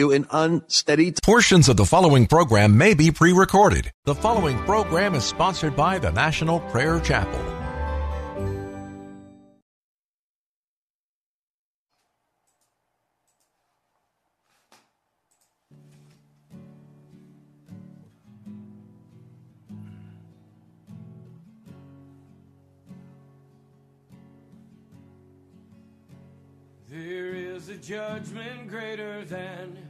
An 0.00 0.26
unsteady. 0.30 1.12
Portions 1.22 1.68
of 1.68 1.76
the 1.76 1.84
following 1.84 2.26
program 2.26 2.78
may 2.78 2.94
be 2.94 3.10
pre 3.10 3.34
recorded. 3.34 3.90
The 4.06 4.14
following 4.14 4.56
program 4.60 5.14
is 5.14 5.24
sponsored 5.24 5.76
by 5.76 5.98
the 5.98 6.10
National 6.10 6.60
Prayer 6.60 7.00
Chapel. 7.00 7.38
There 26.88 27.34
is 27.34 27.68
a 27.68 27.76
judgment 27.76 28.68
greater 28.68 29.24
than 29.24 29.89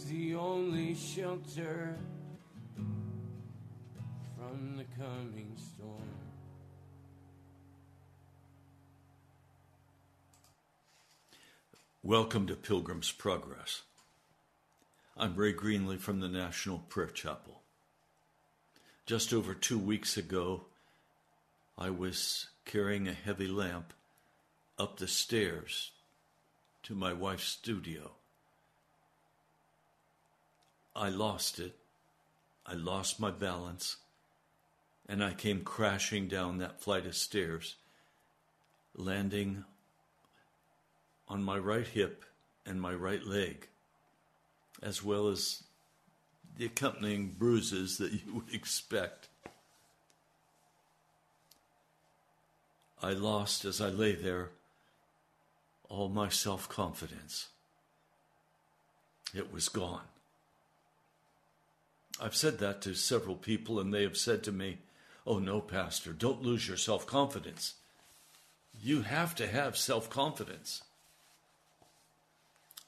He's 0.00 0.08
the 0.08 0.34
only 0.34 0.94
shelter 0.94 1.94
from 4.34 4.76
the 4.78 4.84
coming 4.98 5.52
storm. 5.56 6.00
Welcome 12.02 12.46
to 12.46 12.54
Pilgrim's 12.54 13.12
Progress. 13.12 13.82
I'm 15.18 15.34
Ray 15.34 15.52
Greenley 15.52 15.98
from 15.98 16.20
the 16.20 16.28
National 16.28 16.78
Prayer 16.78 17.08
Chapel. 17.08 17.60
Just 19.04 19.34
over 19.34 19.52
two 19.52 19.78
weeks 19.78 20.16
ago, 20.16 20.62
I 21.76 21.90
was 21.90 22.46
carrying 22.64 23.06
a 23.06 23.12
heavy 23.12 23.48
lamp 23.48 23.92
up 24.78 24.96
the 24.96 25.08
stairs 25.08 25.90
to 26.84 26.94
my 26.94 27.12
wife's 27.12 27.48
studio. 27.48 28.12
I 30.94 31.08
lost 31.08 31.58
it. 31.58 31.76
I 32.66 32.74
lost 32.74 33.18
my 33.18 33.30
balance, 33.30 33.96
and 35.08 35.24
I 35.24 35.32
came 35.32 35.62
crashing 35.62 36.28
down 36.28 36.58
that 36.58 36.80
flight 36.80 37.06
of 37.06 37.16
stairs, 37.16 37.76
landing 38.94 39.64
on 41.26 41.42
my 41.42 41.58
right 41.58 41.86
hip 41.86 42.24
and 42.66 42.80
my 42.80 42.92
right 42.92 43.24
leg, 43.24 43.68
as 44.82 45.02
well 45.02 45.28
as 45.28 45.64
the 46.56 46.66
accompanying 46.66 47.34
bruises 47.38 47.98
that 47.98 48.12
you 48.12 48.20
would 48.34 48.54
expect. 48.54 49.28
I 53.02 53.12
lost, 53.12 53.64
as 53.64 53.80
I 53.80 53.88
lay 53.88 54.14
there, 54.14 54.50
all 55.88 56.08
my 56.08 56.28
self 56.28 56.68
confidence. 56.68 57.48
It 59.34 59.52
was 59.52 59.68
gone. 59.68 60.02
I've 62.20 62.36
said 62.36 62.58
that 62.58 62.82
to 62.82 62.94
several 62.94 63.36
people, 63.36 63.80
and 63.80 63.92
they 63.92 64.02
have 64.02 64.16
said 64.16 64.42
to 64.44 64.52
me, 64.52 64.78
Oh, 65.26 65.38
no, 65.38 65.60
Pastor, 65.60 66.12
don't 66.12 66.42
lose 66.42 66.68
your 66.68 66.76
self 66.76 67.06
confidence. 67.06 67.74
You 68.82 69.02
have 69.02 69.34
to 69.36 69.46
have 69.46 69.76
self 69.76 70.10
confidence. 70.10 70.82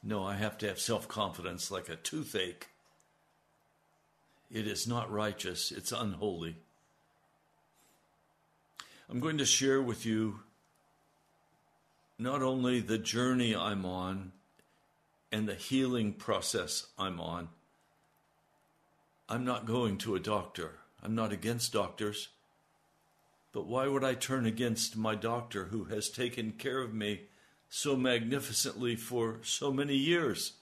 No, 0.03 0.25
I 0.25 0.35
have 0.35 0.57
to 0.59 0.67
have 0.67 0.79
self 0.79 1.07
confidence 1.07 1.71
like 1.71 1.89
a 1.89 1.95
toothache. 1.95 2.67
It 4.51 4.67
is 4.67 4.87
not 4.87 5.11
righteous, 5.11 5.71
it's 5.71 5.91
unholy. 5.91 6.57
I'm 9.09 9.19
going 9.19 9.37
to 9.39 9.45
share 9.45 9.81
with 9.81 10.05
you 10.05 10.41
not 12.19 12.41
only 12.41 12.79
the 12.79 12.97
journey 12.97 13.55
I'm 13.55 13.85
on 13.85 14.31
and 15.31 15.47
the 15.47 15.55
healing 15.55 16.13
process 16.13 16.87
I'm 16.97 17.19
on. 17.19 17.49
I'm 19.33 19.45
not 19.45 19.65
going 19.65 19.97
to 19.97 20.13
a 20.13 20.19
doctor. 20.19 20.73
I'm 21.01 21.15
not 21.15 21.33
against 21.33 21.73
doctors. 21.73 22.27
But 23.51 23.65
why 23.65 23.87
would 23.87 24.03
I 24.03 24.13
turn 24.13 24.45
against 24.45 24.95
my 24.95 25.15
doctor 25.15 25.65
who 25.65 25.85
has 25.85 26.07
taken 26.07 26.51
care 26.51 26.79
of 26.79 26.93
me 26.93 27.21
so 27.67 27.97
magnificently 27.97 28.95
for 28.95 29.39
so 29.41 29.73
many 29.73 29.95
years? 29.95 30.53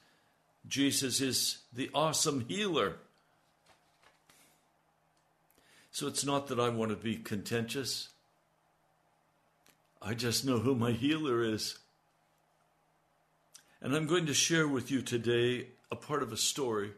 Jesus 0.66 1.20
is 1.20 1.58
the 1.74 1.90
awesome 1.94 2.46
healer. 2.48 2.96
So 5.92 6.08
it's 6.08 6.24
not 6.24 6.48
that 6.48 6.60
I 6.60 6.70
want 6.70 6.92
to 6.92 6.96
be 6.96 7.18
contentious. 7.18 8.08
I 10.02 10.14
just 10.14 10.46
know 10.46 10.60
who 10.60 10.76
my 10.76 10.94
healer 10.94 11.44
is. 11.44 11.78
And 13.82 13.94
I'm 13.94 14.08
going 14.08 14.28
to 14.28 14.34
share 14.34 14.66
with 14.66 14.90
you 14.90 15.02
today 15.02 15.68
a 15.92 15.98
part 15.98 16.24
of 16.24 16.32
a 16.32 16.38
story 16.38 16.92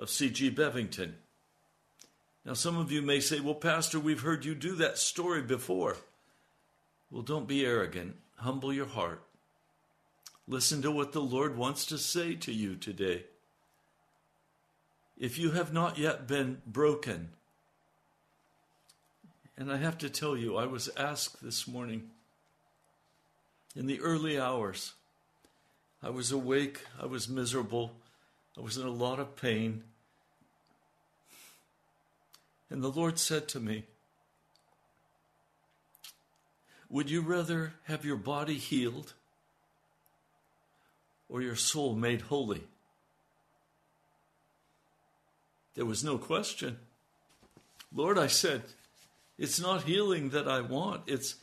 of 0.00 0.10
C.G. 0.10 0.50
Bevington. 0.52 1.12
Now, 2.44 2.54
some 2.54 2.78
of 2.78 2.90
you 2.90 3.02
may 3.02 3.20
say, 3.20 3.38
Well, 3.38 3.54
Pastor, 3.54 4.00
we've 4.00 4.22
heard 4.22 4.44
you 4.44 4.54
do 4.54 4.74
that 4.76 4.98
story 4.98 5.42
before. 5.42 5.98
Well, 7.10 7.22
don't 7.22 7.46
be 7.46 7.66
arrogant. 7.66 8.16
Humble 8.36 8.72
your 8.72 8.86
heart. 8.86 9.22
Listen 10.48 10.80
to 10.82 10.90
what 10.90 11.12
the 11.12 11.20
Lord 11.20 11.56
wants 11.56 11.84
to 11.86 11.98
say 11.98 12.34
to 12.36 12.52
you 12.52 12.74
today. 12.74 13.24
If 15.18 15.38
you 15.38 15.50
have 15.50 15.72
not 15.72 15.98
yet 15.98 16.26
been 16.26 16.62
broken, 16.66 17.28
and 19.58 19.70
I 19.70 19.76
have 19.76 19.98
to 19.98 20.08
tell 20.08 20.34
you, 20.34 20.56
I 20.56 20.64
was 20.64 20.88
asked 20.96 21.42
this 21.42 21.68
morning 21.68 22.08
in 23.76 23.86
the 23.86 24.00
early 24.00 24.40
hours. 24.40 24.94
I 26.02 26.08
was 26.08 26.32
awake, 26.32 26.80
I 26.98 27.04
was 27.04 27.28
miserable, 27.28 27.92
I 28.56 28.62
was 28.62 28.78
in 28.78 28.86
a 28.86 28.90
lot 28.90 29.20
of 29.20 29.36
pain. 29.36 29.84
And 32.70 32.82
the 32.82 32.90
Lord 32.90 33.18
said 33.18 33.48
to 33.48 33.60
me, 33.60 33.84
Would 36.88 37.10
you 37.10 37.20
rather 37.20 37.74
have 37.84 38.04
your 38.04 38.16
body 38.16 38.54
healed 38.54 39.14
or 41.28 41.42
your 41.42 41.56
soul 41.56 41.94
made 41.94 42.22
holy? 42.22 42.62
There 45.74 45.84
was 45.84 46.04
no 46.04 46.18
question. 46.18 46.78
Lord, 47.94 48.18
I 48.18 48.26
said, 48.28 48.62
it's 49.38 49.58
not 49.58 49.84
healing 49.84 50.30
that 50.30 50.46
I 50.46 50.60
want, 50.60 51.02
it's 51.06 51.36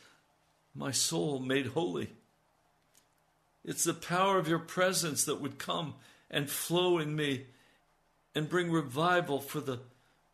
my 0.74 0.92
soul 0.92 1.40
made 1.40 1.66
holy. 1.66 2.10
It's 3.64 3.84
the 3.84 3.94
power 3.94 4.38
of 4.38 4.48
your 4.48 4.60
presence 4.60 5.24
that 5.24 5.40
would 5.40 5.58
come 5.58 5.94
and 6.30 6.48
flow 6.48 6.98
in 6.98 7.16
me 7.16 7.46
and 8.34 8.48
bring 8.48 8.70
revival 8.70 9.40
for 9.40 9.60
the 9.60 9.80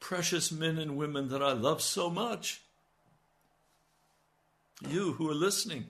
precious 0.04 0.52
men 0.52 0.76
and 0.76 0.98
women 0.98 1.28
that 1.30 1.42
I 1.42 1.52
love 1.52 1.80
so 1.80 2.10
much. 2.10 2.60
You 4.86 5.14
who 5.14 5.30
are 5.30 5.34
listening. 5.34 5.86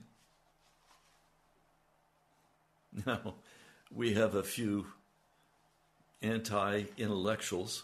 Now, 3.05 3.35
we 3.93 4.15
have 4.15 4.37
a 4.37 4.45
few 4.45 4.87
anti 6.23 6.85
intellectuals 6.97 7.83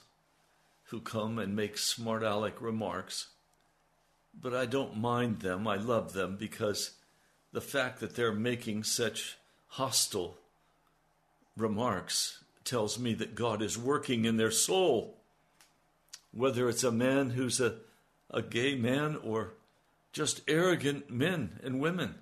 who 0.85 1.01
come 1.01 1.41
and 1.41 1.57
make 1.57 1.77
smart 1.77 2.23
aleck 2.23 2.61
remarks 2.61 3.27
but 4.41 4.55
I 4.55 4.67
don't 4.67 4.97
mind 4.97 5.41
them. 5.41 5.67
I 5.67 5.77
love 5.77 6.13
them 6.13 6.37
because 6.37 6.93
the 7.53 7.61
fact 7.61 7.99
that 7.99 8.15
they're 8.15 8.33
making 8.33 8.85
such 8.85 9.37
hostile 9.67 10.39
remarks 11.57 12.45
tells 12.65 12.99
me 12.99 13.15
that 13.15 13.35
God 13.35 13.61
is 13.63 13.77
working 13.77 14.25
in 14.25 14.37
their 14.37 14.53
soul. 14.53 15.20
Whether 16.33 16.69
it's 16.69 16.85
a 16.85 16.93
man 16.93 17.31
who's 17.31 17.61
a, 17.61 17.77
a 18.31 18.43
gay 18.43 18.75
man 18.75 19.17
or 19.23 19.55
just 20.13 20.43
arrogant 20.49 21.11
men 21.11 21.61
and 21.63 21.81
women. 21.81 22.17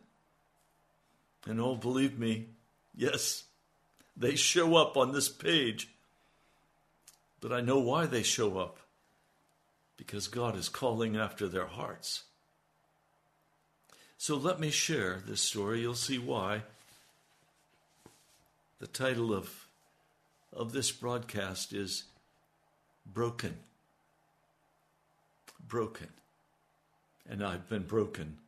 And 1.47 1.61
oh, 1.61 1.77
believe 1.77 2.19
me, 2.19 2.47
yes, 2.95 3.45
they 4.17 4.35
show 4.35 4.77
up 4.77 4.97
on 4.97 5.13
this 5.13 5.29
page. 5.29 5.89
But 7.41 7.53
I 7.53 7.61
know 7.61 7.79
why 7.79 8.07
they 8.07 8.23
show 8.23 8.59
up 8.59 8.79
because 9.97 10.29
God 10.29 10.57
is 10.57 10.69
calling 10.69 11.17
after 11.17 11.49
their 11.49 11.67
hearts. 11.67 12.25
So 14.17 14.37
let 14.37 14.59
me 14.59 14.71
share 14.71 15.23
this 15.25 15.41
story. 15.41 15.81
You'll 15.81 15.95
see 15.95 16.19
why. 16.19 16.63
The 18.81 18.87
title 18.87 19.33
of, 19.33 19.67
of 20.53 20.73
this 20.73 20.91
broadcast 20.91 21.73
is 21.73 22.05
Broken. 23.07 23.57
Broken. 25.69 26.09
And 27.29 27.45
I've 27.45 27.69
been 27.69 27.83
broken. 27.83 28.39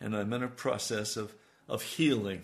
And 0.00 0.16
I'm 0.16 0.32
in 0.32 0.42
a 0.42 0.48
process 0.48 1.16
of, 1.16 1.34
of 1.68 1.82
healing. 1.82 2.42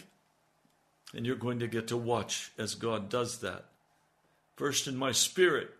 And 1.14 1.24
you're 1.24 1.36
going 1.36 1.60
to 1.60 1.66
get 1.66 1.88
to 1.88 1.96
watch 1.96 2.52
as 2.58 2.74
God 2.74 3.08
does 3.08 3.38
that. 3.38 3.64
First 4.56 4.86
in 4.86 4.96
my 4.96 5.12
spirit, 5.12 5.70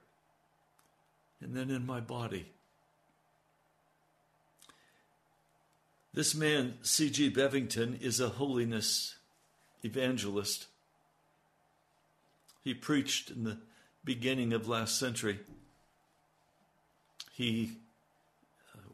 and 1.41 1.55
then 1.55 1.71
in 1.71 1.87
my 1.87 2.01
body. 2.01 2.47
This 6.15 6.35
man, 6.35 6.75
C.G. 6.83 7.33
Bevington, 7.33 8.01
is 8.01 8.21
a 8.21 8.29
holiness 8.29 9.17
evangelist. 9.83 10.67
He 12.63 12.73
preached 12.73 13.31
in 13.31 13.45
the 13.45 13.59
beginning 14.05 14.53
of 14.53 14.69
last 14.69 14.99
century. 14.99 15.41
He 17.33 17.73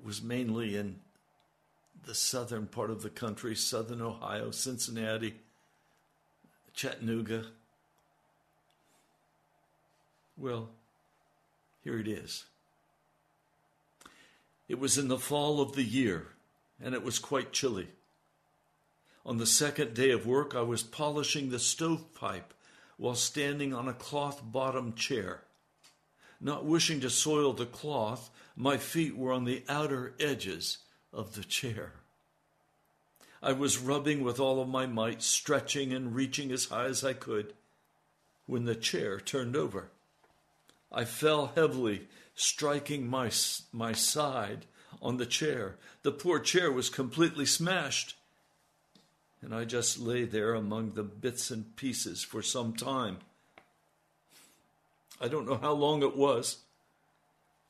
was 0.05 0.23
mainly 0.23 0.77
in 0.77 1.01
the 2.05 2.15
southern 2.15 2.67
part 2.67 2.91
of 2.91 3.03
the 3.03 3.11
country, 3.11 3.55
southern 3.55 4.01
Ohio, 4.01 4.51
Cincinnati, 4.51 5.35
Chattanooga. 6.75 7.47
Well, 10.37 10.71
here 11.85 11.99
it 11.99 12.09
is. 12.09 12.45
It 14.69 14.79
was 14.79 14.97
in 14.97 15.09
the 15.09 15.19
fall 15.19 15.61
of 15.61 15.75
the 15.75 15.83
year, 15.83 16.29
and 16.83 16.95
it 16.95 17.03
was 17.03 17.19
quite 17.19 17.53
chilly. 17.53 17.89
On 19.27 19.37
the 19.37 19.47
second 19.47 19.95
day 19.95 20.11
of 20.13 20.27
work, 20.27 20.55
I 20.55 20.63
was 20.63 20.83
polishing 20.83 21.51
the 21.51 21.59
stovepipe 21.59 22.55
while 22.97 23.15
standing 23.15 23.75
on 23.75 23.89
a 23.89 23.93
cloth 23.93 24.41
bottomed 24.45 24.97
chair. 24.97 25.43
Not 26.41 26.65
wishing 26.65 27.01
to 27.01 27.11
soil 27.11 27.53
the 27.53 27.67
cloth, 27.67 28.31
my 28.57 28.79
feet 28.79 29.17
were 29.17 29.33
on 29.33 29.45
the 29.45 29.63
outer 29.69 30.15
edges 30.19 30.79
of 31.13 31.35
the 31.35 31.45
chair. 31.45 31.93
I 33.43 33.53
was 33.53 33.79
rubbing 33.79 34.23
with 34.23 34.39
all 34.39 34.61
of 34.61 34.69
my 34.69 34.87
might, 34.87 35.23
stretching 35.23 35.93
and 35.93 36.15
reaching 36.15 36.53
as 36.53 36.67
high 36.67 36.87
as 36.87 37.05
I 37.05 37.15
could, 37.15 37.55
when 38.47 38.65
the 38.65 38.75
chair 38.75 39.19
turned 39.19 39.57
over. 39.57 39.91
I 40.93 41.05
fell 41.05 41.53
heavily, 41.55 42.09
striking 42.35 43.07
my, 43.07 43.31
my 43.73 43.93
side 43.93 44.67
on 45.01 45.17
the 45.17 45.27
chair. 45.27 45.77
The 46.03 46.13
poor 46.13 46.39
chair 46.39 46.71
was 46.71 46.91
completely 46.91 47.47
smashed, 47.47 48.17
and 49.41 49.55
I 49.55 49.65
just 49.65 49.99
lay 49.99 50.25
there 50.25 50.55
among 50.55 50.93
the 50.93 51.03
bits 51.03 51.51
and 51.51 51.77
pieces 51.77 52.23
for 52.23 52.43
some 52.43 52.75
time. 52.75 53.19
I 55.21 55.29
don't 55.29 55.47
know 55.47 55.59
how 55.59 55.73
long 55.73 56.03
it 56.03 56.17
was, 56.17 56.59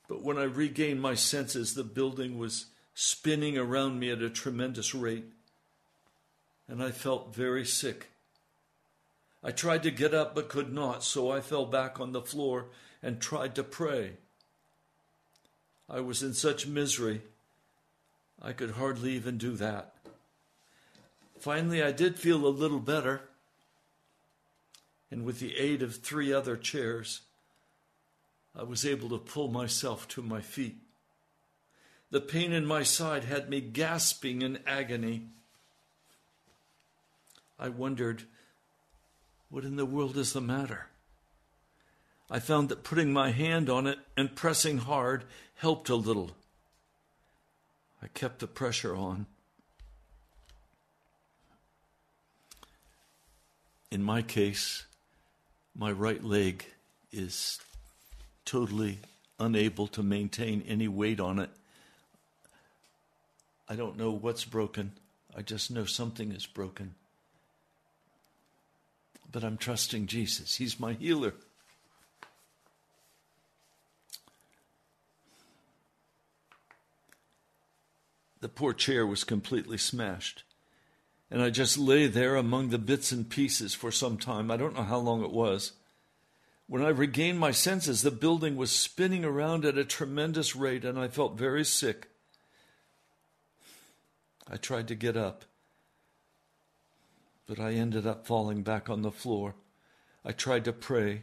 but 0.09 0.23
when 0.23 0.39
I 0.39 0.45
regained 0.45 1.01
my 1.01 1.15
senses, 1.15 1.75
the 1.75 1.85
building 1.85 2.39
was 2.39 2.67
spinning 2.95 3.57
around 3.59 3.99
me 3.99 4.11
at 4.11 4.23
a 4.23 4.31
tremendous 4.31 4.95
rate 4.95 5.25
and 6.71 6.81
I 6.81 6.93
felt 6.93 7.35
very 7.35 7.65
sick. 7.65 8.11
I 9.43 9.51
tried 9.51 9.83
to 9.83 9.91
get 9.91 10.15
up 10.15 10.37
but 10.37 10.49
could 10.49 10.73
not, 10.73 11.03
so 11.03 11.31
I 11.31 11.41
fell 11.41 11.67
back 11.67 11.99
on 11.99 12.13
the 12.13 12.23
floor 12.23 12.67
and 13.03 13.21
tried 13.21 13.57
to 13.57 13.65
pray. 13.65 14.13
I 15.89 16.01
was 16.01 16.23
in 16.23 16.33
such 16.33 16.69
misery, 16.69 17.23
I 18.41 18.53
could 18.53 18.73
hardly 18.73 19.13
even 19.15 19.37
do 19.37 19.57
that. 19.57 19.95
Finally, 21.41 21.83
I 21.83 21.91
did 21.91 22.19
feel 22.19 22.47
a 22.47 22.49
little 22.49 22.79
better, 22.79 23.23
and 25.11 25.25
with 25.25 25.41
the 25.41 25.57
aid 25.57 25.83
of 25.83 25.97
three 25.97 26.33
other 26.33 26.57
chairs, 26.57 27.23
I 28.55 28.65
was 28.65 28.85
able 28.85 29.09
to 29.11 29.19
pull 29.19 29.49
myself 29.49 30.09
to 30.09 30.23
my 30.23 30.41
feet. 30.41 30.77
The 32.11 32.21
pain 32.21 32.53
in 32.53 32.67
my 32.67 32.83
side 32.83 33.25
had 33.25 33.49
me 33.49 33.61
gasping 33.61 34.43
in 34.43 34.59
agony. 34.67 35.29
I 37.59 37.69
wondered, 37.69 38.25
what 39.49 39.65
in 39.65 39.77
the 39.77 39.87
world 39.87 40.17
is 40.17 40.33
the 40.33 40.41
matter? 40.41 40.87
I 42.31 42.39
found 42.39 42.69
that 42.69 42.85
putting 42.85 43.13
my 43.13 43.31
hand 43.31 43.69
on 43.69 43.87
it 43.87 43.99
and 44.17 44.35
pressing 44.35 44.79
hard 44.79 45.25
helped 45.55 45.89
a 45.89 45.97
little. 45.97 46.33
I 48.03 48.09
kept 48.09 48.39
the 48.39 48.47
pressure 48.47 48.95
on. 48.95 49.27
In 53.91 54.03
my 54.03 54.23
case, 54.23 54.87
my 55.77 55.91
right 55.91 56.23
leg 56.23 56.65
is 57.13 57.61
totally 58.51 58.99
unable 59.39 59.87
to 59.87 60.03
maintain 60.03 60.63
any 60.67 60.89
weight 60.89 61.21
on 61.21 61.39
it. 61.39 61.51
I 63.69 63.77
don't 63.77 63.97
know 63.97 64.11
what's 64.11 64.45
broken. 64.45 64.93
I 65.37 65.43
just 65.43 65.71
know 65.71 65.85
something 65.85 66.33
is 66.33 66.47
broken 66.47 66.95
but 69.33 69.45
I'm 69.45 69.57
trusting 69.57 70.07
Jesus. 70.07 70.57
He's 70.57 70.81
my 70.81 70.95
healer. 70.95 71.35
The 78.41 78.49
poor 78.49 78.73
chair 78.73 79.07
was 79.07 79.23
completely 79.23 79.79
smashed. 79.79 80.45
And 81.31 81.43
I 81.43 81.51
just 81.51 81.79
lay 81.79 82.07
there 82.07 82.37
among 82.37 82.71
the 82.71 82.79
bits 82.79 83.13
and 83.13 83.29
pieces 83.29 83.75
for 83.75 83.93
some 83.93 84.17
time. 84.17 84.51
I 84.51 84.57
don't 84.57 84.75
know 84.75 84.83
how 84.83 84.99
long 84.99 85.23
it 85.23 85.31
was. 85.31 85.73
When 86.71 86.83
I 86.83 86.89
regained 86.89 87.39
my 87.39 87.51
senses, 87.51 88.01
the 88.01 88.11
building 88.11 88.57
was 88.57 88.71
spinning 88.71 89.25
around 89.25 89.67
at 89.67 89.77
a 89.77 89.85
tremendous 89.85 90.57
rate, 90.57 90.87
and 90.87 90.99
I 90.99 91.09
felt 91.09 91.37
very 91.37 91.65
sick. 91.65 92.09
I 94.49 94.57
tried 94.57 94.89
to 94.89 94.95
get 94.95 95.17
up 95.17 95.45
but 97.51 97.59
I 97.59 97.73
ended 97.73 98.07
up 98.07 98.29
falling 98.29 98.63
back 98.63 98.89
on 98.89 99.03
the 99.03 99.11
floor. 99.11 99.57
I 100.25 100.31
tried 100.31 100.65
to 100.67 100.73
pray. 100.73 101.23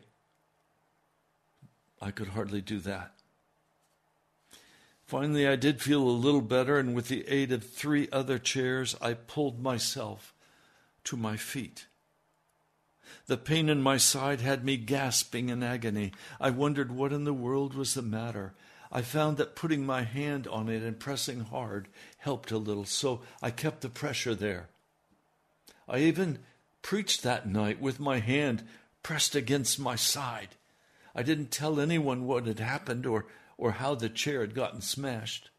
I 2.01 2.11
could 2.11 2.27
hardly 2.27 2.59
do 2.59 2.79
that. 2.79 3.13
Finally, 5.05 5.47
I 5.47 5.55
did 5.55 5.81
feel 5.81 6.01
a 6.01 6.09
little 6.09 6.41
better, 6.41 6.77
and 6.77 6.93
with 6.93 7.07
the 7.07 7.25
aid 7.29 7.53
of 7.53 7.63
three 7.63 8.09
other 8.11 8.37
chairs, 8.37 8.93
I 8.99 9.13
pulled 9.13 9.63
myself 9.63 10.33
to 11.05 11.15
my 11.15 11.37
feet. 11.37 11.85
The 13.27 13.37
pain 13.37 13.69
in 13.69 13.81
my 13.81 13.97
side 13.97 14.41
had 14.41 14.63
me 14.63 14.77
gasping 14.77 15.49
in 15.49 15.63
agony. 15.63 16.13
I 16.39 16.49
wondered 16.49 16.91
what 16.91 17.13
in 17.13 17.23
the 17.23 17.33
world 17.33 17.73
was 17.73 17.93
the 17.93 18.01
matter. 18.01 18.53
I 18.91 19.01
found 19.01 19.37
that 19.37 19.55
putting 19.55 19.85
my 19.85 20.03
hand 20.03 20.47
on 20.47 20.69
it 20.69 20.81
and 20.81 20.99
pressing 20.99 21.41
hard 21.41 21.87
helped 22.19 22.51
a 22.51 22.57
little, 22.57 22.85
so 22.85 23.21
I 23.41 23.51
kept 23.51 23.81
the 23.81 23.89
pressure 23.89 24.35
there. 24.35 24.69
I 25.87 25.99
even 25.99 26.39
preached 26.81 27.23
that 27.23 27.47
night 27.47 27.81
with 27.81 27.99
my 27.99 28.19
hand 28.19 28.63
pressed 29.03 29.35
against 29.35 29.79
my 29.79 29.95
side. 29.95 30.49
I 31.15 31.23
didn't 31.23 31.51
tell 31.51 31.79
anyone 31.79 32.27
what 32.27 32.45
had 32.45 32.59
happened 32.59 33.05
or, 33.05 33.25
or 33.57 33.71
how 33.71 33.95
the 33.95 34.09
chair 34.09 34.41
had 34.41 34.53
gotten 34.53 34.81
smashed. 34.81 35.49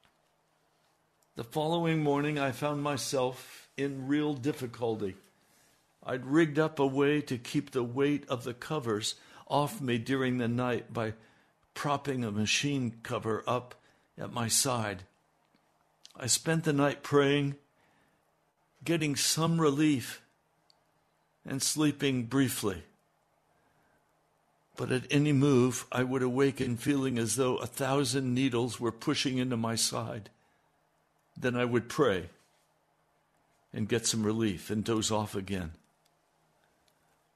The 1.37 1.45
following 1.45 2.02
morning, 2.02 2.38
I 2.38 2.52
found 2.52 2.83
myself 2.83 3.69
in 3.76 4.07
real 4.07 4.35
difficulty. 4.35 5.17
I'd 6.09 6.25
rigged 6.25 6.59
up 6.59 6.79
a 6.79 6.87
way 6.87 7.21
to 7.21 7.37
keep 7.37 7.71
the 7.71 7.83
weight 7.83 8.25
of 8.31 8.43
the 8.43 8.55
covers 8.55 9.17
off 9.47 9.79
me 9.79 9.99
during 9.99 10.38
the 10.38 10.49
night 10.49 10.91
by 10.91 11.12
propping 11.75 12.25
a 12.25 12.33
machine 12.33 12.95
cover 13.03 13.45
up 13.47 13.75
at 14.17 14.33
my 14.33 14.49
side. 14.49 15.03
I 16.17 16.27
spent 16.27 16.65
the 16.65 16.73
night 16.73 17.03
praying 17.03 17.57
getting 18.83 19.17
some 19.17 19.61
relief 19.61 20.23
and 21.45 21.62
sleeping 21.62 22.25
briefly. 22.25 22.85
But 24.79 24.91
at 24.91 25.05
any 25.11 25.33
move, 25.33 25.85
I 25.93 26.05
would 26.05 26.23
awaken 26.23 26.79
feeling 26.79 27.19
as 27.19 27.37
though 27.37 27.57
a 27.57 27.67
thousand 27.67 28.33
needles 28.33 28.81
were 28.81 28.93
pushing 28.93 29.37
into 29.37 29.59
my 29.59 29.75
side. 29.75 30.31
Then 31.37 31.55
I 31.55 31.67
would 31.67 31.91
pray 31.91 32.31
and 33.75 33.87
get 33.91 34.07
some 34.07 34.25
relief 34.25 34.71
and 34.71 34.83
doze 34.83 35.11
off 35.11 35.35
again. 35.35 35.73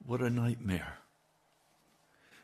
What 0.05 0.21
a 0.21 0.29
nightmare. 0.29 0.97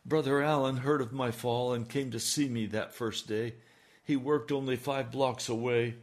Brother 0.05 0.41
Allen 0.41 0.77
heard 0.77 1.01
of 1.01 1.11
my 1.11 1.31
fall 1.31 1.73
and 1.73 1.89
came 1.89 2.09
to 2.11 2.19
see 2.19 2.47
me 2.47 2.65
that 2.67 2.93
first 2.93 3.27
day. 3.27 3.55
He 4.03 4.15
worked 4.15 4.51
only 4.51 4.77
five 4.77 5.11
blocks 5.11 5.49
away 5.49 5.95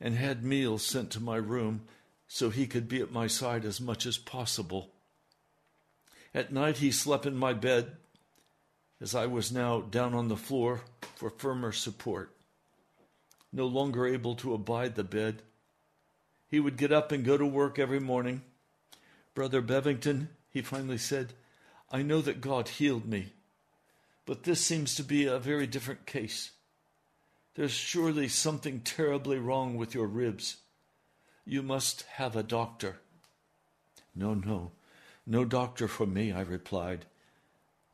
and 0.00 0.14
had 0.14 0.44
meals 0.44 0.84
sent 0.84 1.10
to 1.12 1.20
my 1.20 1.36
room 1.36 1.82
so 2.28 2.50
he 2.50 2.66
could 2.66 2.88
be 2.88 3.00
at 3.00 3.10
my 3.10 3.26
side 3.26 3.64
as 3.64 3.80
much 3.80 4.04
as 4.04 4.18
possible. 4.18 4.90
At 6.34 6.52
night, 6.52 6.76
he 6.76 6.92
slept 6.92 7.24
in 7.24 7.36
my 7.36 7.54
bed 7.54 7.96
as 9.00 9.14
I 9.14 9.26
was 9.26 9.50
now 9.50 9.80
down 9.80 10.14
on 10.14 10.28
the 10.28 10.36
floor 10.36 10.82
for 11.16 11.30
firmer 11.30 11.72
support. 11.72 12.34
No 13.50 13.66
longer 13.66 14.06
able 14.06 14.34
to 14.36 14.52
abide 14.52 14.94
the 14.94 15.04
bed, 15.04 15.42
he 16.48 16.60
would 16.60 16.76
get 16.76 16.92
up 16.92 17.12
and 17.12 17.24
go 17.24 17.38
to 17.38 17.46
work 17.46 17.78
every 17.78 18.00
morning. 18.00 18.42
Brother 19.34 19.62
Bevington, 19.62 20.28
he 20.50 20.62
finally 20.62 20.98
said, 20.98 21.34
I 21.90 22.02
know 22.02 22.20
that 22.20 22.40
God 22.40 22.68
healed 22.68 23.06
me, 23.06 23.32
but 24.26 24.42
this 24.42 24.60
seems 24.60 24.94
to 24.96 25.02
be 25.02 25.24
a 25.24 25.38
very 25.38 25.66
different 25.66 26.06
case. 26.06 26.50
There's 27.54 27.72
surely 27.72 28.28
something 28.28 28.80
terribly 28.80 29.38
wrong 29.38 29.76
with 29.76 29.94
your 29.94 30.06
ribs. 30.06 30.58
You 31.44 31.62
must 31.62 32.02
have 32.02 32.36
a 32.36 32.42
doctor. 32.42 32.98
No, 34.14 34.34
no, 34.34 34.72
no 35.26 35.44
doctor 35.44 35.88
for 35.88 36.06
me, 36.06 36.32
I 36.32 36.42
replied. 36.42 37.06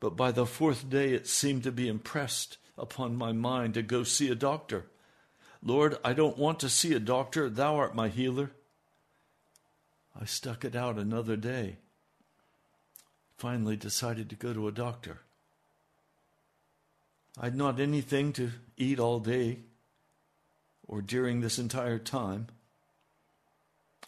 But 0.01 0.17
by 0.17 0.33
the 0.33 0.47
fourth 0.47 0.91
day 0.91 1.15
it 1.15 1.27
seemed 1.27 1.63
to 1.63 1.73
be 1.73 1.89
impressed 1.89 2.59
upon 2.77 3.17
my 3.17 3.33
mind 3.33 3.75
to 3.75 3.83
go 3.83 4.03
see 4.03 4.29
a 4.29 4.35
doctor. 4.35 4.87
Lord, 5.63 5.97
I 6.05 6.13
don't 6.13 6.37
want 6.37 6.61
to 6.61 6.69
see 6.69 6.93
a 6.93 7.01
doctor. 7.01 7.49
Thou 7.49 7.77
art 7.77 7.95
my 7.95 8.09
healer. 8.09 8.51
I 10.21 10.27
stuck 10.27 10.65
it 10.65 10.77
out 10.77 10.99
another 10.99 11.37
day. 11.37 11.79
Finally 13.45 13.77
decided 13.77 14.31
to 14.31 14.37
go 14.37 14.55
to 14.55 14.69
a 14.69 14.73
doctor. 14.73 15.21
I'd 17.39 17.55
not 17.55 17.79
anything 17.79 18.33
to 18.33 18.53
eat 18.79 18.99
all 18.99 19.21
day 19.21 19.59
or 20.89 21.03
during 21.03 21.43
this 21.43 21.59
entire 21.59 21.99
time. 21.99 22.47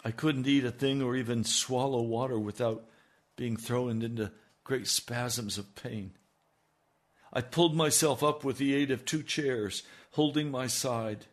I 0.02 0.10
couldn't 0.10 0.46
eat 0.46 0.64
a 0.64 0.70
thing 0.70 1.02
or 1.02 1.16
even 1.16 1.44
swallow 1.44 2.00
water 2.00 2.38
without 2.38 2.88
being 3.36 3.58
thrown 3.58 4.00
into 4.00 4.32
great 4.64 4.86
spasms 4.86 5.58
of 5.58 5.74
pain. 5.74 6.12
I 7.30 7.42
pulled 7.42 7.76
myself 7.76 8.22
up 8.22 8.42
with 8.42 8.56
the 8.56 8.74
aid 8.74 8.90
of 8.90 9.04
two 9.04 9.22
chairs 9.22 9.82
holding 10.12 10.50
my 10.50 10.66
side, 10.66 11.26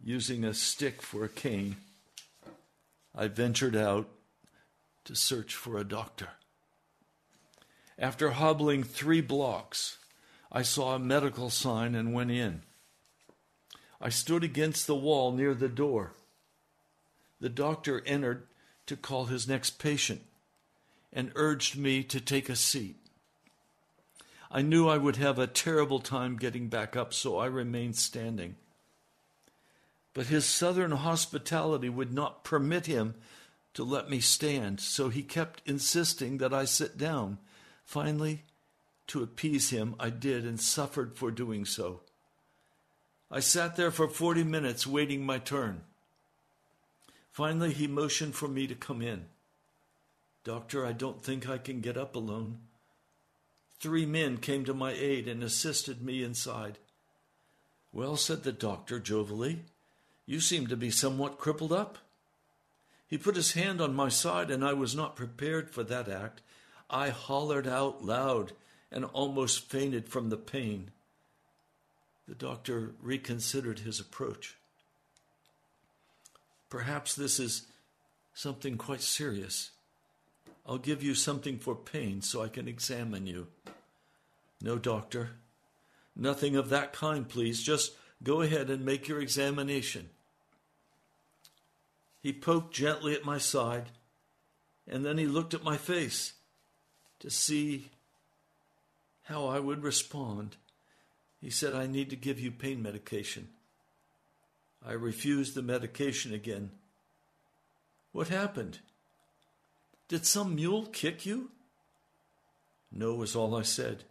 using 0.00 0.44
a 0.44 0.54
stick 0.54 1.02
for 1.02 1.24
a 1.24 1.28
cane. 1.28 1.78
I 3.12 3.26
ventured 3.26 3.74
out 3.74 4.08
to 5.06 5.14
search 5.14 5.54
for 5.54 5.78
a 5.78 5.84
doctor. 5.84 6.28
After 7.98 8.32
hobbling 8.32 8.84
three 8.84 9.20
blocks, 9.20 9.98
I 10.52 10.62
saw 10.62 10.94
a 10.94 10.98
medical 10.98 11.48
sign 11.48 11.94
and 11.94 12.12
went 12.12 12.30
in. 12.30 12.62
I 14.00 14.10
stood 14.10 14.44
against 14.44 14.86
the 14.86 14.94
wall 14.94 15.32
near 15.32 15.54
the 15.54 15.68
door. 15.68 16.12
The 17.40 17.48
doctor 17.48 18.02
entered 18.04 18.46
to 18.86 18.96
call 18.96 19.26
his 19.26 19.48
next 19.48 19.78
patient 19.78 20.22
and 21.12 21.32
urged 21.34 21.76
me 21.76 22.02
to 22.04 22.20
take 22.20 22.48
a 22.48 22.56
seat. 22.56 22.96
I 24.50 24.62
knew 24.62 24.88
I 24.88 24.98
would 24.98 25.16
have 25.16 25.38
a 25.38 25.46
terrible 25.46 26.00
time 26.00 26.36
getting 26.36 26.68
back 26.68 26.96
up, 26.96 27.14
so 27.14 27.38
I 27.38 27.46
remained 27.46 27.96
standing. 27.96 28.56
But 30.14 30.26
his 30.26 30.44
southern 30.44 30.92
hospitality 30.92 31.88
would 31.88 32.12
not 32.12 32.44
permit 32.44 32.86
him 32.86 33.14
to 33.76 33.84
let 33.84 34.08
me 34.08 34.20
stand, 34.20 34.80
so 34.80 35.10
he 35.10 35.22
kept 35.22 35.60
insisting 35.66 36.38
that 36.38 36.54
I 36.54 36.64
sit 36.64 36.96
down. 36.96 37.36
Finally, 37.84 38.42
to 39.08 39.22
appease 39.22 39.68
him, 39.68 39.94
I 40.00 40.08
did 40.08 40.46
and 40.46 40.58
suffered 40.58 41.18
for 41.18 41.30
doing 41.30 41.66
so. 41.66 42.00
I 43.30 43.40
sat 43.40 43.76
there 43.76 43.90
for 43.90 44.08
40 44.08 44.44
minutes 44.44 44.86
waiting 44.86 45.26
my 45.26 45.38
turn. 45.38 45.82
Finally, 47.30 47.74
he 47.74 47.86
motioned 47.86 48.34
for 48.34 48.48
me 48.48 48.66
to 48.66 48.74
come 48.74 49.02
in. 49.02 49.26
Doctor, 50.42 50.86
I 50.86 50.92
don't 50.92 51.22
think 51.22 51.46
I 51.46 51.58
can 51.58 51.82
get 51.82 51.98
up 51.98 52.16
alone. 52.16 52.60
Three 53.78 54.06
men 54.06 54.38
came 54.38 54.64
to 54.64 54.72
my 54.72 54.92
aid 54.92 55.28
and 55.28 55.42
assisted 55.42 56.00
me 56.00 56.24
inside. 56.24 56.78
Well, 57.92 58.16
said 58.16 58.42
the 58.42 58.52
doctor 58.52 58.98
jovially, 58.98 59.58
you 60.24 60.40
seem 60.40 60.66
to 60.68 60.78
be 60.78 60.90
somewhat 60.90 61.36
crippled 61.36 61.74
up. 61.74 61.98
He 63.08 63.18
put 63.18 63.36
his 63.36 63.52
hand 63.52 63.80
on 63.80 63.94
my 63.94 64.08
side, 64.08 64.50
and 64.50 64.64
I 64.64 64.72
was 64.72 64.94
not 64.94 65.16
prepared 65.16 65.70
for 65.70 65.84
that 65.84 66.08
act. 66.08 66.42
I 66.90 67.10
hollered 67.10 67.66
out 67.66 68.04
loud 68.04 68.52
and 68.90 69.04
almost 69.04 69.68
fainted 69.68 70.08
from 70.08 70.30
the 70.30 70.36
pain. 70.36 70.90
The 72.26 72.34
doctor 72.34 72.94
reconsidered 73.00 73.80
his 73.80 74.00
approach. 74.00 74.56
Perhaps 76.68 77.14
this 77.14 77.38
is 77.38 77.66
something 78.34 78.76
quite 78.76 79.02
serious. 79.02 79.70
I'll 80.66 80.78
give 80.78 81.02
you 81.02 81.14
something 81.14 81.58
for 81.58 81.76
pain 81.76 82.22
so 82.22 82.42
I 82.42 82.48
can 82.48 82.66
examine 82.66 83.26
you. 83.26 83.46
No, 84.60 84.78
doctor. 84.78 85.30
Nothing 86.16 86.56
of 86.56 86.70
that 86.70 86.92
kind, 86.92 87.28
please. 87.28 87.62
Just 87.62 87.92
go 88.22 88.40
ahead 88.40 88.68
and 88.70 88.84
make 88.84 89.06
your 89.06 89.20
examination. 89.20 90.08
He 92.26 92.32
poked 92.32 92.74
gently 92.74 93.14
at 93.14 93.24
my 93.24 93.38
side, 93.38 93.90
and 94.88 95.04
then 95.04 95.16
he 95.16 95.28
looked 95.28 95.54
at 95.54 95.62
my 95.62 95.76
face 95.76 96.32
to 97.20 97.30
see 97.30 97.90
how 99.22 99.46
I 99.46 99.60
would 99.60 99.84
respond. 99.84 100.56
He 101.40 101.50
said, 101.50 101.72
I 101.72 101.86
need 101.86 102.10
to 102.10 102.16
give 102.16 102.40
you 102.40 102.50
pain 102.50 102.82
medication. 102.82 103.50
I 104.84 104.94
refused 104.94 105.54
the 105.54 105.62
medication 105.62 106.34
again. 106.34 106.72
What 108.10 108.26
happened? 108.26 108.80
Did 110.08 110.26
some 110.26 110.56
mule 110.56 110.86
kick 110.86 111.24
you? 111.26 111.52
No, 112.90 113.14
was 113.14 113.36
all 113.36 113.54
I 113.54 113.62
said. 113.62 114.02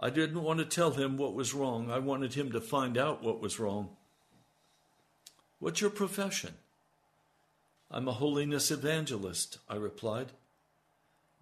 I 0.00 0.08
didn't 0.08 0.42
want 0.42 0.60
to 0.60 0.64
tell 0.64 0.92
him 0.92 1.18
what 1.18 1.34
was 1.34 1.52
wrong. 1.52 1.90
I 1.90 1.98
wanted 1.98 2.32
him 2.32 2.52
to 2.52 2.60
find 2.62 2.96
out 2.96 3.22
what 3.22 3.42
was 3.42 3.60
wrong. 3.60 3.90
What's 5.58 5.82
your 5.82 5.90
profession? 5.90 6.54
I'm 7.90 8.08
a 8.08 8.12
holiness 8.12 8.70
evangelist, 8.70 9.58
I 9.68 9.76
replied. 9.76 10.32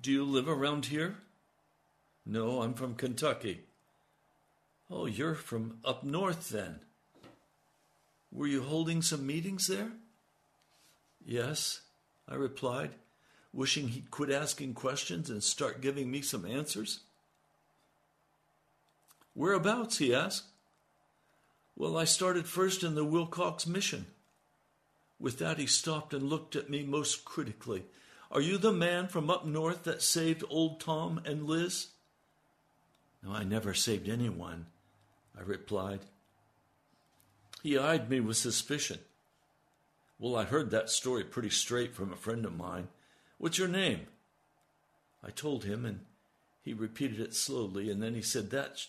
Do 0.01 0.11
you 0.11 0.25
live 0.25 0.49
around 0.49 0.87
here? 0.87 1.17
No, 2.27 2.63
I'm 2.63 2.75
from 2.75 2.95
Kentucky. 2.95 3.61
Oh, 4.91 5.07
you're 5.07 5.35
from 5.35 5.79
up 5.85 6.05
north 6.05 6.51
then. 6.51 6.81
Were 8.31 8.47
you 8.47 8.63
holding 8.63 9.03
some 9.03 9.27
meetings 9.27 9.67
there? 9.67 9.93
Yes, 11.25 11.81
I 12.29 12.35
replied 12.35 12.91
wishing 13.55 13.89
he'd 13.89 14.11
quit 14.11 14.31
asking 14.31 14.75
questions 14.75 15.31
and 15.31 15.43
start 15.43 15.81
giving 15.81 16.11
me 16.11 16.21
some 16.21 16.45
answers? 16.45 17.01
Whereabouts? 19.35 19.99
he 19.99 20.15
asked. 20.15 20.45
Well, 21.77 21.97
I 21.97 22.05
started 22.05 22.47
first 22.47 22.83
in 22.83 22.95
the 22.95 23.05
Wilcox 23.05 23.67
Mission. 23.67 24.07
With 25.25 25.39
that, 25.39 25.57
he 25.57 25.65
stopped 25.65 26.13
and 26.13 26.29
looked 26.29 26.55
at 26.55 26.69
me 26.69 26.83
most 26.83 27.25
critically. 27.25 27.87
Are 28.31 28.43
you 28.43 28.59
the 28.59 28.75
man 28.75 29.09
from 29.09 29.31
up 29.31 29.47
north 29.47 29.85
that 29.85 30.03
saved 30.03 30.45
old 30.51 30.81
Tom 30.81 31.19
and 31.25 31.47
Liz? 31.47 31.87
No, 33.23 33.33
I 33.33 33.43
never 33.43 33.73
saved 33.73 34.07
anyone, 34.07 34.67
I 35.35 35.41
replied. 35.41 36.01
He 37.63 37.79
eyed 37.79 38.11
me 38.11 38.21
with 38.21 38.37
suspicion. 38.37 38.99
Well, 40.19 40.37
I 40.37 40.45
heard 40.45 40.71
that 40.73 40.91
story 40.91 41.25
pretty 41.25 41.49
straight 41.49 41.95
from 41.95 42.13
a 42.13 42.17
friend 42.17 42.45
of 42.45 42.55
mine. 42.55 42.89
What's 43.39 43.57
your 43.57 43.69
name? 43.69 44.01
I 45.27 45.31
told 45.31 45.65
him, 45.65 45.87
and 45.87 46.01
he 46.61 46.75
repeated 46.75 47.19
it 47.19 47.35
slowly, 47.35 47.91
and 47.91 48.03
then 48.03 48.15
he 48.15 48.21
said, 48.21 48.51
That, 48.51 48.89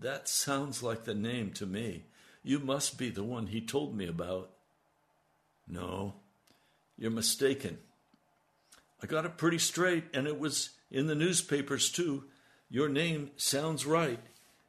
that 0.00 0.26
sounds 0.26 0.82
like 0.82 1.04
the 1.04 1.14
name 1.14 1.50
to 1.52 1.66
me. 1.66 2.04
You 2.42 2.60
must 2.60 2.96
be 2.96 3.10
the 3.10 3.24
one 3.24 3.48
he 3.48 3.60
told 3.60 3.94
me 3.94 4.06
about. 4.06 4.52
No, 5.68 6.14
you're 6.96 7.10
mistaken. 7.10 7.78
I 9.02 9.06
got 9.06 9.26
it 9.26 9.36
pretty 9.36 9.58
straight, 9.58 10.04
and 10.14 10.26
it 10.26 10.38
was 10.38 10.70
in 10.90 11.06
the 11.06 11.14
newspapers, 11.14 11.90
too. 11.90 12.24
Your 12.70 12.88
name 12.88 13.30
sounds 13.36 13.84
right. 13.84 14.20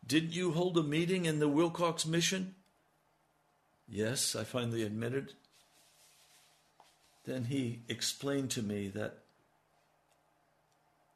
Didn't 0.06 0.34
you 0.34 0.52
hold 0.52 0.78
a 0.78 0.84
meeting 0.84 1.26
in 1.26 1.40
the 1.40 1.48
Wilcox 1.48 2.06
Mission? 2.06 2.56
Yes, 3.88 4.36
I 4.36 4.44
finally 4.44 4.84
admitted. 4.84 5.34
Then 7.26 7.46
he 7.46 7.82
explained 7.88 8.52
to 8.52 8.62
me 8.62 8.90
that. 8.90 9.20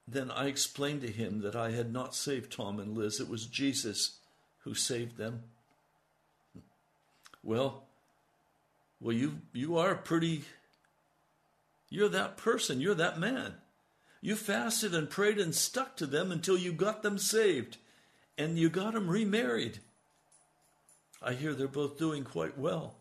Then 0.08 0.30
I 0.32 0.48
explained 0.48 1.02
to 1.02 1.12
him 1.12 1.42
that 1.42 1.56
I 1.56 1.72
had 1.72 1.94
not 1.94 2.16
saved 2.16 2.52
Tom 2.52 2.80
and 2.80 2.98
Liz. 2.98 3.20
It 3.20 3.30
was 3.30 3.46
Jesus 3.46 4.18
who 4.64 4.74
saved 4.74 5.18
them. 5.18 5.44
Well, 7.44 7.86
well, 9.02 9.16
you 9.16 9.40
you 9.52 9.78
are 9.78 9.96
pretty. 9.96 10.44
You're 11.90 12.10
that 12.10 12.38
person. 12.38 12.80
You're 12.80 12.96
that 12.96 13.20
man. 13.20 13.56
You 14.22 14.36
fasted 14.36 14.94
and 14.94 15.10
prayed 15.10 15.40
and 15.40 15.56
stuck 15.56 15.98
to 15.98 16.06
them 16.06 16.32
until 16.32 16.58
you 16.58 16.72
got 16.72 17.02
them 17.02 17.18
saved, 17.18 17.78
and 18.38 18.58
you 18.58 18.70
got 18.70 18.94
them 18.94 19.10
remarried. 19.10 19.80
I 21.22 21.34
hear 21.34 21.54
they're 21.54 21.68
both 21.68 21.98
doing 21.98 22.24
quite 22.24 22.58
well. 22.58 22.96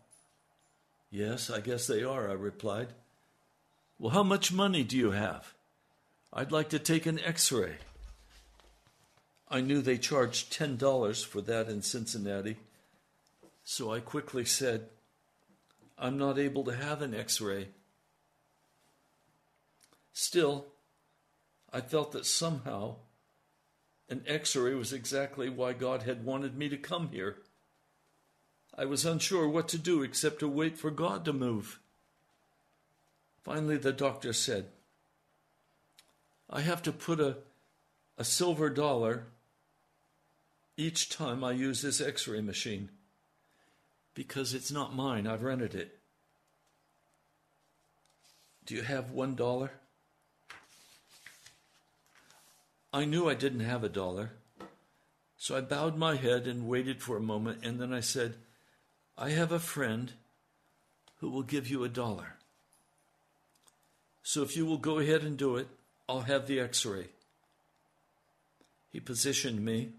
Yes, 1.11 1.49
I 1.49 1.59
guess 1.59 1.85
they 1.87 2.03
are, 2.03 2.29
I 2.29 2.33
replied. 2.33 2.87
Well, 3.99 4.13
how 4.13 4.23
much 4.23 4.51
money 4.51 4.83
do 4.83 4.97
you 4.97 5.11
have? 5.11 5.53
I'd 6.33 6.51
like 6.51 6.69
to 6.69 6.79
take 6.79 7.05
an 7.05 7.19
x 7.19 7.51
ray. 7.51 7.75
I 9.49 9.61
knew 9.61 9.81
they 9.81 9.97
charged 9.97 10.53
$10 10.57 11.25
for 11.25 11.41
that 11.41 11.67
in 11.67 11.81
Cincinnati, 11.81 12.55
so 13.65 13.91
I 13.93 13.99
quickly 13.99 14.45
said, 14.45 14.87
I'm 16.01 16.17
not 16.17 16.39
able 16.39 16.63
to 16.63 16.75
have 16.75 17.03
an 17.03 17.13
x 17.13 17.39
ray. 17.39 17.67
Still, 20.13 20.65
I 21.71 21.81
felt 21.81 22.11
that 22.13 22.25
somehow 22.25 22.95
an 24.09 24.23
x 24.25 24.55
ray 24.55 24.73
was 24.73 24.91
exactly 24.91 25.47
why 25.47 25.73
God 25.73 26.01
had 26.01 26.25
wanted 26.25 26.57
me 26.57 26.69
to 26.69 26.77
come 26.77 27.09
here. 27.09 27.37
I 28.75 28.85
was 28.85 29.05
unsure 29.05 29.47
what 29.47 29.67
to 29.69 29.77
do 29.77 30.01
except 30.01 30.39
to 30.39 30.47
wait 30.47 30.75
for 30.75 30.89
God 30.89 31.23
to 31.25 31.33
move. 31.33 31.79
Finally, 33.43 33.77
the 33.77 33.93
doctor 33.93 34.33
said, 34.33 34.69
I 36.49 36.61
have 36.61 36.81
to 36.83 36.91
put 36.91 37.19
a, 37.19 37.37
a 38.17 38.23
silver 38.23 38.71
dollar 38.71 39.27
each 40.77 41.09
time 41.09 41.43
I 41.43 41.51
use 41.51 41.83
this 41.83 42.01
x 42.01 42.27
ray 42.27 42.41
machine 42.41 42.89
because 44.13 44.53
it's 44.53 44.71
not 44.71 44.95
mine. 44.95 45.27
I've 45.27 45.43
rented 45.43 45.75
it. 45.75 45.97
Do 48.65 48.75
you 48.75 48.81
have 48.81 49.11
one 49.11 49.35
dollar? 49.35 49.71
I 52.93 53.05
knew 53.05 53.29
I 53.29 53.35
didn't 53.35 53.61
have 53.61 53.83
a 53.83 53.89
dollar, 53.89 54.31
So 55.37 55.55
I 55.57 55.61
bowed 55.61 55.97
my 55.97 56.15
head 56.17 56.45
and 56.45 56.67
waited 56.67 57.01
for 57.01 57.17
a 57.17 57.21
moment, 57.21 57.65
and 57.65 57.79
then 57.79 57.93
I 57.93 58.01
said, 58.01 58.35
I 59.17 59.29
have 59.29 59.51
a 59.51 59.59
friend 59.59 60.11
who 61.19 61.29
will 61.29 61.41
give 61.41 61.67
you 61.67 61.83
a 61.83 61.89
dollar. 61.89 62.35
So 64.23 64.43
if 64.43 64.55
you 64.55 64.65
will 64.65 64.77
go 64.77 64.99
ahead 64.99 65.23
and 65.23 65.37
do 65.37 65.55
it, 65.55 65.67
I'll 66.07 66.21
have 66.21 66.47
the 66.47 66.59
x 66.59 66.85
ray. 66.85 67.07
He 68.91 68.99
positioned 68.99 69.63
me 69.63 69.93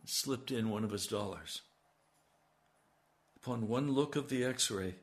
and 0.00 0.08
slipped 0.08 0.50
in 0.50 0.68
one 0.68 0.84
of 0.84 0.90
his 0.90 1.06
dollars. 1.06 1.62
Upon 3.42 3.66
one 3.66 3.90
look 3.90 4.14
of 4.14 4.28
the 4.28 4.44
x 4.44 4.70
ray, 4.70 4.94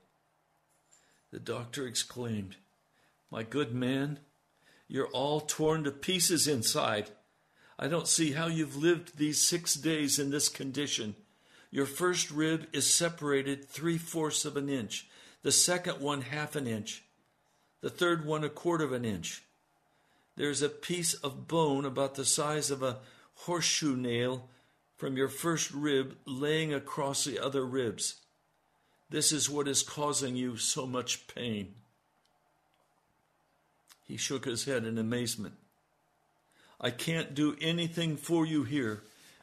the 1.30 1.39
doctor 1.39 1.86
exclaimed, 1.86 2.56
My 3.30 3.43
good 3.43 3.75
man, 3.75 4.19
you're 4.88 5.08
all 5.08 5.41
torn 5.41 5.84
to 5.84 5.91
pieces 5.91 6.47
inside. 6.47 7.10
I 7.78 7.89
don't 7.89 8.08
see 8.08 8.32
how 8.32 8.47
you've 8.47 8.78
lived 8.78 9.17
these 9.17 9.41
six 9.41 9.75
days 9.75 10.19
in 10.19 10.30
this 10.30 10.47
condition. 10.47 11.15
Your 11.69 11.86
first 11.86 12.32
rib 12.32 12.67
is 12.71 12.89
separated 12.89 13.67
three 13.67 13.97
fourths 13.97 14.45
of 14.45 14.56
an 14.56 14.69
inch, 14.69 15.10
the 15.43 15.52
second 15.52 15.99
one 15.99 16.21
half 16.21 16.56
an 16.56 16.65
inch, 16.65 17.04
the 17.82 17.89
third 17.89 18.25
one 18.25 18.45
a 18.45 18.49
quarter 18.49 18.86
of 18.86 18.93
an 18.93 19.04
inch. 19.04 19.43
There's 20.38 20.62
a 20.62 20.69
piece 20.69 21.13
of 21.13 21.49
bone 21.49 21.84
about 21.84 22.15
the 22.15 22.23
size 22.23 22.71
of 22.71 22.84
a 22.84 22.99
horseshoe 23.36 23.97
nail 23.97 24.47
from 24.95 25.17
your 25.17 25.28
first 25.28 25.71
rib 25.71 26.15
laying 26.25 26.73
across 26.73 27.25
the 27.25 27.38
other 27.38 27.65
ribs. 27.65 28.15
This 29.10 29.32
is 29.32 29.50
what 29.50 29.67
is 29.67 29.82
causing 29.82 30.36
you 30.36 30.58
so 30.58 30.86
much 30.86 31.28
pain. 31.28 31.74
He 34.08 34.17
shook 34.17 34.45
his 34.45 34.65
head 34.65 34.86
in 34.86 34.98
amazement. 34.98 35.56
I 36.82 36.91
can't 36.91 37.36
do 37.36 37.58
anything 37.60 38.17
for 38.17 38.45
you 38.45 38.63
here, 38.63 39.02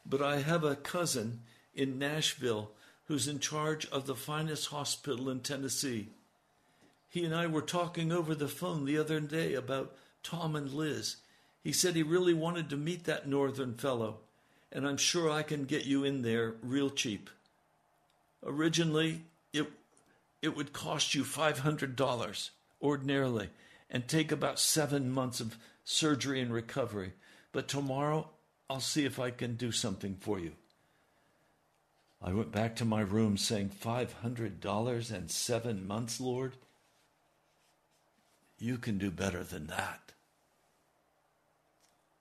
but 0.09 0.23
I 0.23 0.41
have 0.41 0.65
a 0.65 0.77
cousin 0.77 1.41
in 1.75 1.99
Nashville 1.99 2.71
who's 3.09 3.29
in 3.29 3.39
charge 3.39 3.87
of 3.91 4.07
the 4.07 4.15
finest 4.15 4.69
hospital 4.69 5.29
in 5.29 5.41
Tennessee. 5.41 6.09
He 7.09 7.25
and 7.25 7.35
I 7.35 7.47
were 7.47 7.63
talking 7.63 8.11
over 8.13 8.35
the 8.35 8.49
phone 8.49 8.85
the 8.85 8.99
other 8.99 9.21
day 9.21 9.55
about 9.55 9.95
Tom 10.23 10.57
and 10.57 10.73
Liz. 10.73 11.17
He 11.63 11.73
said 11.73 11.95
he 11.95 12.03
really 12.03 12.35
wanted 12.35 12.71
to 12.71 12.77
meet 12.77 13.05
that 13.05 13.29
northern 13.29 13.75
fellow, 13.75 14.19
and 14.73 14.87
I'm 14.87 14.97
sure 14.97 15.31
I 15.31 15.43
can 15.43 15.65
get 15.65 15.85
you 15.85 16.05
in 16.05 16.23
there 16.23 16.55
real 16.63 16.91
cheap. 16.91 17.31
Originally, 18.45 19.23
it, 19.57 19.67
it 20.43 20.57
would 20.57 20.73
cost 20.73 21.15
you 21.15 21.25
$500 21.25 22.51
ordinarily 22.83 23.51
and 23.91 24.07
take 24.07 24.33
about 24.33 24.59
seven 24.59 25.11
months 25.11 25.41
of 25.41 25.57
surgery 25.85 26.41
and 26.41 26.53
recovery. 26.53 27.13
But 27.53 27.69
tomorrow, 27.69 28.29
I'll 28.69 28.81
see 28.81 29.05
if 29.05 29.19
I 29.19 29.31
can 29.31 29.55
do 29.55 29.73
something 29.73 30.17
for 30.21 30.39
you. 30.39 30.53
I 32.23 32.33
went 32.33 32.51
back 32.51 32.77
to 32.77 32.85
my 32.85 33.03
room 33.03 33.37
saying, 33.37 33.71
$500 33.81 35.13
and 35.13 35.31
seven 35.31 35.87
months, 35.87 36.21
Lord? 36.21 36.55
You 38.59 38.79
can 38.79 38.99
do 38.99 39.11
better 39.11 39.45
than 39.45 39.67
that. 39.67 40.13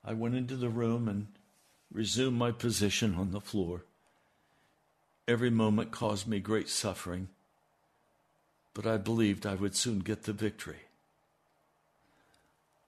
I 0.04 0.12
went 0.12 0.36
into 0.36 0.54
the 0.54 0.68
room 0.68 1.08
and 1.08 1.26
resumed 1.92 2.38
my 2.38 2.52
position 2.52 3.14
on 3.16 3.32
the 3.32 3.40
floor. 3.40 3.85
Every 5.28 5.50
moment 5.50 5.90
caused 5.90 6.28
me 6.28 6.38
great 6.38 6.68
suffering, 6.68 7.28
but 8.74 8.86
I 8.86 8.96
believed 8.96 9.44
I 9.44 9.54
would 9.54 9.74
soon 9.74 9.98
get 10.00 10.22
the 10.22 10.32
victory. 10.32 10.82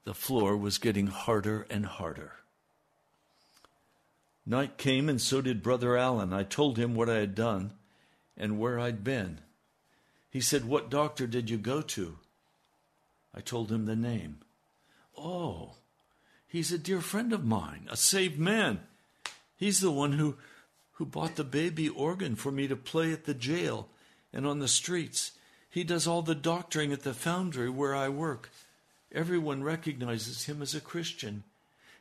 The 0.04 0.14
floor 0.14 0.56
was 0.56 0.78
getting 0.78 1.08
harder 1.08 1.66
and 1.68 1.84
harder. 1.84 2.32
Night 4.46 4.78
came, 4.78 5.08
and 5.08 5.20
so 5.20 5.42
did 5.42 5.62
Brother 5.62 5.96
Allen. 5.96 6.32
I 6.32 6.42
told 6.44 6.78
him 6.78 6.94
what 6.94 7.10
I 7.10 7.16
had 7.16 7.34
done 7.34 7.72
and 8.36 8.58
where 8.58 8.80
I'd 8.80 9.04
been. 9.04 9.40
He 10.30 10.40
said, 10.40 10.64
What 10.64 10.88
doctor 10.88 11.26
did 11.26 11.50
you 11.50 11.58
go 11.58 11.82
to? 11.82 12.18
I 13.34 13.40
told 13.40 13.70
him 13.70 13.84
the 13.84 13.96
name. 13.96 14.38
Oh, 15.16 15.72
he's 16.46 16.72
a 16.72 16.78
dear 16.78 17.00
friend 17.00 17.32
of 17.32 17.44
mine, 17.44 17.88
a 17.90 17.96
saved 17.96 18.38
man. 18.38 18.80
He's 19.56 19.80
the 19.80 19.90
one 19.90 20.12
who, 20.12 20.36
who 20.98 21.06
bought 21.06 21.36
the 21.36 21.44
baby 21.44 21.88
organ 21.88 22.34
for 22.34 22.50
me 22.50 22.66
to 22.66 22.74
play 22.74 23.12
at 23.12 23.24
the 23.24 23.34
jail 23.34 23.86
and 24.32 24.44
on 24.44 24.58
the 24.58 24.66
streets. 24.66 25.30
He 25.70 25.84
does 25.84 26.08
all 26.08 26.22
the 26.22 26.34
doctoring 26.34 26.92
at 26.92 27.04
the 27.04 27.14
foundry 27.14 27.70
where 27.70 27.94
I 27.94 28.08
work. 28.08 28.50
Everyone 29.12 29.62
recognizes 29.62 30.44
him 30.44 30.60
as 30.60 30.74
a 30.74 30.80
Christian. 30.80 31.44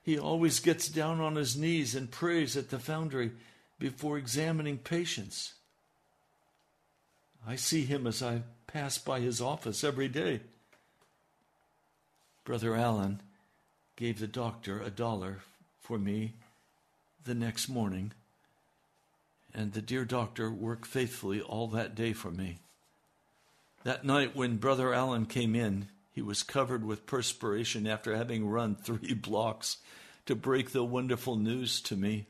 He 0.01 0.17
always 0.17 0.60
gets 0.60 0.89
down 0.89 1.21
on 1.21 1.36
his 1.36 1.55
knees 1.55 1.93
and 1.93 2.10
prays 2.10 2.57
at 2.57 2.71
the 2.71 2.79
foundry 2.79 3.33
before 3.77 4.17
examining 4.17 4.79
patients. 4.79 5.53
I 7.45 7.55
see 7.55 7.86
him 7.86 8.07
as 8.07 8.23
I 8.23 8.41
pass 8.65 8.97
by 8.97 9.19
his 9.19 9.39
office 9.39 9.83
every 9.83 10.07
day. 10.07 10.41
Brother 12.45 12.75
Allen 12.75 13.21
gave 13.95 14.19
the 14.19 14.27
doctor 14.27 14.81
a 14.81 14.89
dollar 14.89 15.41
for 15.81 15.99
me 15.99 16.33
the 17.25 17.36
next 17.36 17.69
morning, 17.69 18.13
and 19.58 19.74
the 19.74 19.82
dear 19.82 20.06
doctor 20.06 20.52
worked 20.52 20.86
faithfully 20.86 21.41
all 21.41 21.67
that 21.70 21.96
day 21.96 22.13
for 22.13 22.30
me. 22.30 22.60
That 23.84 24.06
night, 24.06 24.36
when 24.36 24.58
Brother 24.58 24.93
Allen 24.93 25.26
came 25.26 25.56
in, 25.56 25.88
he 26.12 26.22
was 26.22 26.43
covered 26.43 26.86
with 26.86 27.08
perspiration 27.08 27.88
after 27.88 28.15
having 28.15 28.48
run 28.48 28.76
three 28.84 29.15
blocks 29.15 29.78
to 30.28 30.36
break 30.36 30.72
the 30.72 30.84
wonderful 30.84 31.36
news 31.36 31.82
to 31.82 31.96
me. 31.96 32.28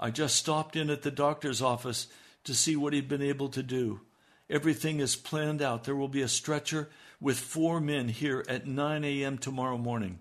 I 0.00 0.10
just 0.10 0.36
stopped 0.36 0.74
in 0.74 0.88
at 0.88 1.02
the 1.02 1.10
doctor's 1.10 1.60
office 1.60 2.06
to 2.44 2.54
see 2.54 2.74
what 2.74 2.94
he'd 2.94 3.08
been 3.08 3.22
able 3.22 3.50
to 3.50 3.62
do. 3.62 4.00
Everything 4.48 5.00
is 5.00 5.16
planned 5.16 5.60
out. 5.60 5.84
There 5.84 5.96
will 5.96 6.08
be 6.08 6.22
a 6.22 6.28
stretcher 6.28 6.88
with 7.20 7.38
four 7.38 7.78
men 7.80 8.08
here 8.08 8.42
at 8.48 8.66
9 8.66 9.04
a.m. 9.04 9.36
tomorrow 9.36 9.76
morning. 9.76 10.20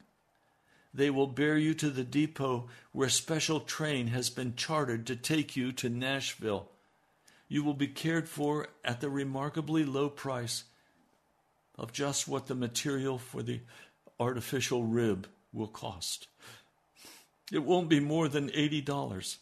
They 0.95 1.09
will 1.09 1.27
bear 1.27 1.57
you 1.57 1.73
to 1.75 1.89
the 1.89 2.05
depot 2.05 2.69
where 2.93 3.07
a 3.07 3.11
special 3.11 3.59
train 3.59 4.07
has 4.07 4.29
been 4.29 4.55
chartered 4.55 5.05
to 5.07 5.17
take 5.17 5.57
you 5.57 5.73
to 5.73 5.89
Nashville. 5.89 6.69
You 7.49 7.65
will 7.65 7.73
be 7.73 7.87
cared 7.87 8.29
for 8.29 8.69
at 8.83 9.01
the 9.01 9.09
remarkably 9.09 9.83
low 9.83 10.07
price 10.07 10.63
of 11.77 11.91
just 11.91 12.29
what 12.29 12.47
the 12.47 12.55
material 12.55 13.17
for 13.17 13.43
the 13.43 13.59
artificial 14.21 14.85
rib 14.85 15.27
will 15.51 15.67
cost. 15.67 16.27
It 17.51 17.63
won't 17.63 17.89
be 17.89 17.99
more 17.99 18.29
than 18.29 18.49
$80. 18.51 19.35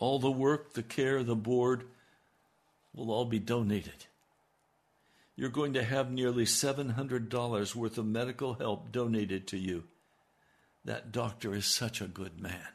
All 0.00 0.18
the 0.18 0.30
work, 0.30 0.72
the 0.72 0.82
care, 0.82 1.22
the 1.22 1.36
board 1.36 1.84
will 2.92 3.12
all 3.12 3.24
be 3.24 3.38
donated. 3.38 4.06
You're 5.36 5.50
going 5.50 5.74
to 5.74 5.84
have 5.84 6.10
nearly 6.10 6.44
$700 6.44 7.74
worth 7.74 7.98
of 7.98 8.06
medical 8.06 8.54
help 8.54 8.90
donated 8.90 9.46
to 9.48 9.58
you. 9.58 9.84
That 10.84 11.12
doctor 11.12 11.54
is 11.54 11.66
such 11.66 12.00
a 12.00 12.06
good 12.06 12.40
man. 12.40 12.66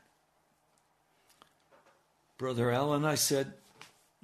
Brother 2.37 2.71
Allen, 2.71 3.05
I 3.05 3.15
said, 3.15 3.53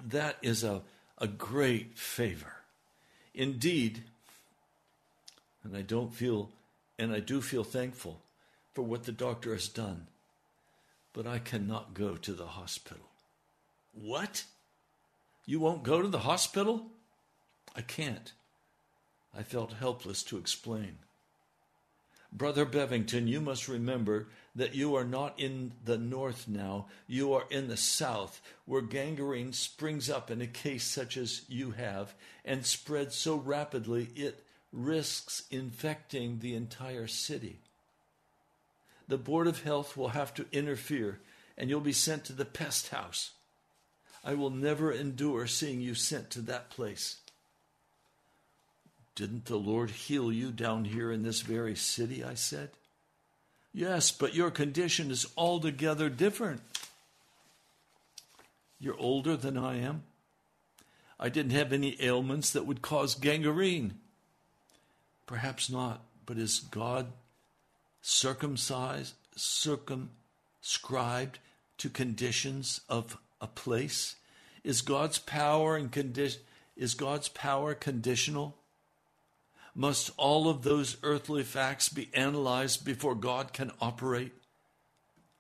that 0.08 0.38
is 0.42 0.64
a, 0.64 0.82
a 1.18 1.28
great 1.28 1.98
favor. 1.98 2.54
Indeed, 3.34 4.04
and 5.64 5.76
I 5.76 5.82
don't 5.82 6.14
feel, 6.14 6.50
and 7.00 7.12
I 7.14 7.20
do 7.20 7.42
feel 7.42 7.64
thankful 7.64 8.20
for 8.74 8.84
what 8.84 9.06
the 9.06 9.12
doctor 9.12 9.54
has 9.54 9.68
done, 9.68 10.08
but 11.14 11.26
I 11.26 11.40
cannot 11.40 11.94
go 11.94 12.16
to 12.16 12.34
the 12.34 12.46
hospital. 12.46 13.06
What? 13.94 14.44
You 15.46 15.60
won't 15.60 15.84
go 15.84 16.02
to 16.02 16.08
the 16.08 16.20
hospital? 16.20 16.88
I 17.78 17.82
can't. 17.82 18.34
I 19.38 19.44
felt 19.44 19.74
helpless 19.74 20.24
to 20.24 20.38
explain. 20.38 20.98
Brother 22.34 22.66
Bevington, 22.66 23.28
you 23.28 23.40
must 23.40 23.68
remember 23.68 24.28
that 24.56 24.74
you 24.74 24.96
are 24.96 25.04
not 25.04 25.40
in 25.40 25.74
the 25.86 25.98
north 25.98 26.48
now. 26.48 26.88
You 27.06 27.34
are 27.34 27.46
in 27.52 27.68
the 27.68 27.78
south, 27.78 28.42
where 28.66 28.82
gangrene 28.82 29.54
springs 29.54 30.10
up 30.10 30.32
in 30.32 30.42
a 30.42 30.48
case 30.48 30.84
such 30.84 31.18
as 31.18 31.44
you 31.48 31.72
have 31.72 32.16
and 32.44 32.66
spreads 32.66 33.16
so 33.16 33.36
rapidly 33.36 34.10
it 34.16 34.44
risks 34.74 35.44
infecting 35.52 36.40
the 36.40 36.56
entire 36.56 37.08
city. 37.08 37.60
The 39.08 39.18
Board 39.18 39.48
of 39.48 39.62
Health 39.62 39.96
will 39.96 40.10
have 40.10 40.34
to 40.34 40.48
interfere, 40.52 41.20
and 41.58 41.70
you'll 41.70 41.80
be 41.80 41.94
sent 41.94 42.26
to 42.26 42.34
the 42.34 42.44
pest 42.44 42.90
house. 42.90 43.32
I 44.24 44.34
will 44.34 44.50
never 44.50 44.92
endure 44.92 45.46
seeing 45.48 45.80
you 45.80 45.94
sent 45.94 46.32
to 46.32 46.42
that 46.42 46.70
place. 46.70 47.18
Didn't 49.18 49.46
the 49.46 49.58
Lord 49.58 49.90
heal 49.90 50.32
you 50.32 50.52
down 50.52 50.86
here 50.86 51.12
in 51.12 51.24
this 51.24 51.42
very 51.42 51.76
city? 51.76 52.24
I 52.24 52.36
said. 52.36 52.70
Yes, 53.74 54.12
but 54.12 54.36
your 54.36 54.52
condition 54.52 55.10
is 55.10 55.26
altogether 55.36 56.08
different. 56.08 56.62
You're 58.80 59.00
older 59.00 59.36
than 59.36 59.58
I 59.58 59.80
am. 59.80 60.04
I 61.20 61.30
didn't 61.30 61.54
have 61.54 61.74
any 61.74 61.98
ailments 62.00 62.52
that 62.52 62.68
would 62.68 62.84
cause 62.84 63.16
gangrene. 63.16 63.96
Perhaps 65.26 65.68
not, 65.68 66.04
but 66.28 66.38
is 66.38 66.60
God 66.60 67.08
circumcised, 68.04 69.16
circumscribed 69.36 71.40
to 71.80 71.90
conditions 71.90 72.82
of 72.88 73.18
a 73.42 73.48
place? 73.48 74.16
Is 74.64 74.84
God's 74.84 75.18
power 75.18 75.76
and 75.76 75.92
condition 75.92 76.42
is 76.76 76.94
God's 76.94 77.30
power 77.30 77.74
conditional? 77.74 78.56
Must 79.80 80.10
all 80.18 80.50
of 80.50 80.64
those 80.64 80.98
earthly 81.04 81.44
facts 81.44 81.88
be 81.88 82.10
analyzed 82.16 82.84
before 82.84 83.14
God 83.14 83.54
can 83.54 83.72
operate? 83.80 84.34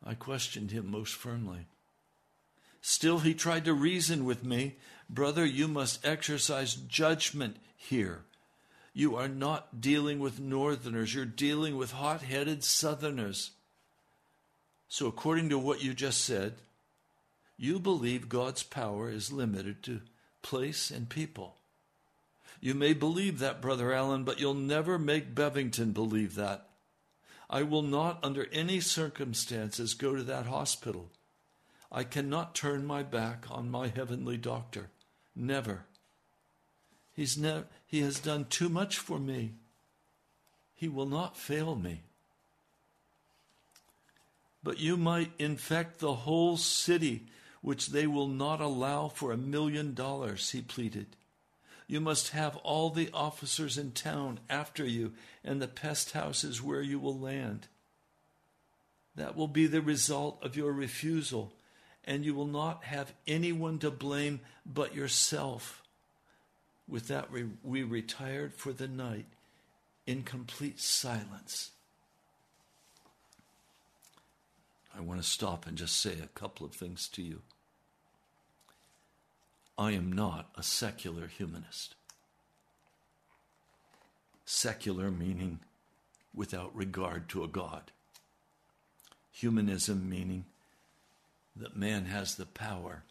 I 0.06 0.13
questioned 0.13 0.69
him 0.69 0.91
most 0.91 1.15
firmly. 1.15 1.65
Still, 2.80 3.17
he 3.17 3.34
tried 3.34 3.65
to 3.65 3.73
reason 3.73 4.26
with 4.26 4.43
me. 4.43 4.76
Brother, 5.10 5.43
you 5.43 5.67
must 5.67 6.06
exercise 6.06 6.76
judgment 6.76 7.58
here. 7.76 8.26
You 8.93 9.15
are 9.15 9.28
not 9.28 9.82
dealing 9.82 10.19
with 10.19 10.39
northerners, 10.39 11.15
you're 11.15 11.26
dealing 11.26 11.76
with 11.76 11.91
hot 11.91 12.21
headed 12.21 12.63
southerners. 12.63 13.52
So, 14.88 15.08
according 15.08 15.50
to 15.50 15.58
what 15.58 15.84
you 15.84 15.95
just 15.95 16.23
said, 16.23 16.54
you 17.58 17.80
believe 17.80 18.30
God's 18.30 18.62
power 18.62 19.10
is 19.10 19.32
limited 19.32 19.82
to 19.84 20.02
place 20.43 20.91
and 20.91 21.10
people. 21.10 21.57
You 22.60 22.74
may 22.74 22.93
believe 22.93 23.39
that, 23.39 23.62
Brother 23.62 23.93
Allen, 23.93 24.24
but 24.24 24.39
you'll 24.39 24.54
never 24.54 24.98
make 24.98 25.36
Bevington 25.36 25.93
believe 25.93 26.36
that. 26.36 26.67
I 27.50 27.63
will 27.63 27.82
not, 27.82 28.20
under 28.24 28.48
any 28.52 28.80
circumstances, 28.80 29.93
go 29.93 30.15
to 30.15 30.24
that 30.24 30.48
hospital. 30.48 31.12
I 31.91 32.04
cannot 32.04 32.56
turn 32.56 32.86
my 32.86 33.04
back 33.04 33.46
on 33.50 33.72
my 33.72 33.88
heavenly 33.88 34.38
doctor. 34.38 34.89
Never. 35.36 35.86
He's 37.13 37.38
ne- 37.38 37.63
he 37.86 38.02
has 38.02 38.20
done 38.20 38.46
too 38.50 38.70
much 38.70 38.98
for 38.98 39.20
me. 39.20 39.54
He 40.76 40.89
will 40.89 41.06
not 41.06 41.38
fail 41.38 41.76
me. 41.76 42.02
But 44.62 44.80
you 44.80 44.98
might 44.98 45.32
infect 45.39 46.00
the 46.00 46.13
whole 46.13 46.58
city, 46.58 47.28
which 47.62 47.88
they 47.88 48.06
will 48.06 48.28
not 48.28 48.60
allow 48.60 49.08
for 49.08 49.32
a 49.32 49.38
million 49.38 49.93
dollars, 49.93 50.52
he 50.52 50.62
pleaded. 50.62 51.15
You 51.88 52.02
must 52.02 52.32
have 52.32 52.58
all 52.58 52.89
the 52.89 53.10
officers 53.13 53.78
in 53.78 53.91
town 53.91 54.41
after 54.50 54.86
you, 54.86 55.13
and 55.43 55.62
the 55.62 55.69
pest 55.69 56.12
house 56.12 56.43
is 56.43 56.62
where 56.62 56.82
you 56.82 57.00
will 57.00 57.17
land. 57.17 57.67
That 59.15 59.38
will 59.38 59.47
be 59.47 59.67
the 59.67 59.82
result 59.82 60.38
of 60.43 60.58
your 60.58 60.73
refusal, 60.73 61.54
and 62.04 62.26
you 62.26 62.36
will 62.36 62.45
not 62.45 62.84
have 62.84 63.13
anyone 63.26 63.80
to 63.80 63.89
blame 63.89 64.41
but 64.65 64.93
yourself. 64.93 65.82
With 66.89 67.08
that, 67.08 67.30
we 67.63 67.84
retired 67.84 68.54
for 68.54 68.73
the 68.73 68.88
night 68.88 69.26
in 70.06 70.23
complete 70.23 70.80
silence. 70.80 71.71
I 74.95 75.02
want 75.02 75.21
to 75.21 75.28
stop 75.28 75.67
and 75.67 75.78
just 75.78 75.97
say 75.97 76.17
a 76.21 76.28
couple 76.28 76.65
of 76.65 76.73
things 76.73 77.08
to 77.10 77.21
you. 77.21 77.41
I 79.78 79.92
am 79.92 80.12
not 80.12 80.50
a 80.56 80.63
secular 80.63 81.28
humanist. 81.28 81.96
Secular 84.46 85.12
meaning 85.12 85.60
without 86.34 86.76
regard 86.76 87.30
to 87.30 87.44
a 87.44 87.48
God. 87.48 87.92
Humanism 89.32 90.10
meaning 90.10 90.46
that 91.56 91.76
man 91.76 92.06
has 92.06 92.36
the 92.36 92.46
power 92.46 93.04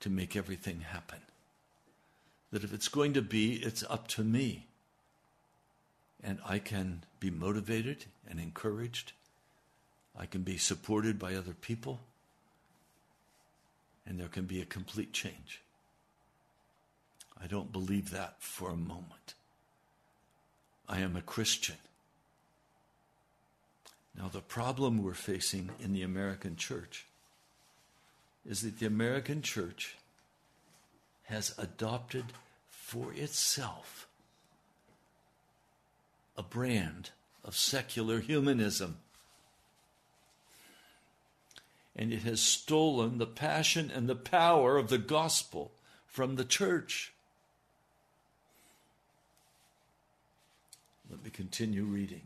to 0.00 0.10
make 0.10 0.36
everything 0.36 0.80
happen. 0.80 1.20
That 2.52 2.64
if 2.64 2.72
it's 2.72 2.88
going 2.88 3.14
to 3.14 3.22
be, 3.22 3.54
it's 3.54 3.84
up 3.88 4.08
to 4.08 4.22
me. 4.22 4.66
And 6.22 6.38
I 6.46 6.58
can 6.58 7.04
be 7.18 7.30
motivated 7.30 8.06
and 8.28 8.38
encouraged. 8.38 9.12
I 10.18 10.26
can 10.26 10.42
be 10.42 10.58
supported 10.58 11.18
by 11.18 11.34
other 11.34 11.54
people 11.54 12.00
and 14.06 14.18
there 14.18 14.28
can 14.28 14.44
be 14.44 14.60
a 14.60 14.66
complete 14.66 15.12
change. 15.12 15.62
I 17.42 17.46
don't 17.46 17.72
believe 17.72 18.10
that 18.10 18.36
for 18.38 18.70
a 18.70 18.76
moment. 18.76 19.34
I 20.88 21.00
am 21.00 21.16
a 21.16 21.22
Christian. 21.22 21.76
Now, 24.16 24.28
the 24.28 24.40
problem 24.40 25.02
we're 25.02 25.14
facing 25.14 25.70
in 25.82 25.92
the 25.92 26.02
American 26.02 26.56
church 26.56 27.06
is 28.48 28.62
that 28.62 28.78
the 28.78 28.86
American 28.86 29.42
church 29.42 29.96
has 31.24 31.54
adopted 31.58 32.24
for 32.70 33.12
itself 33.12 34.06
a 36.36 36.42
brand 36.42 37.10
of 37.44 37.56
secular 37.56 38.20
humanism 38.20 38.98
and 41.96 42.12
it 42.12 42.22
has 42.22 42.40
stolen 42.40 43.16
the 43.16 43.26
passion 43.26 43.90
and 43.92 44.06
the 44.06 44.14
power 44.14 44.76
of 44.76 44.88
the 44.88 44.98
gospel 44.98 45.72
from 46.06 46.36
the 46.36 46.44
church. 46.44 47.14
Let 51.10 51.24
me 51.24 51.30
continue 51.30 51.84
reading. 51.84 52.22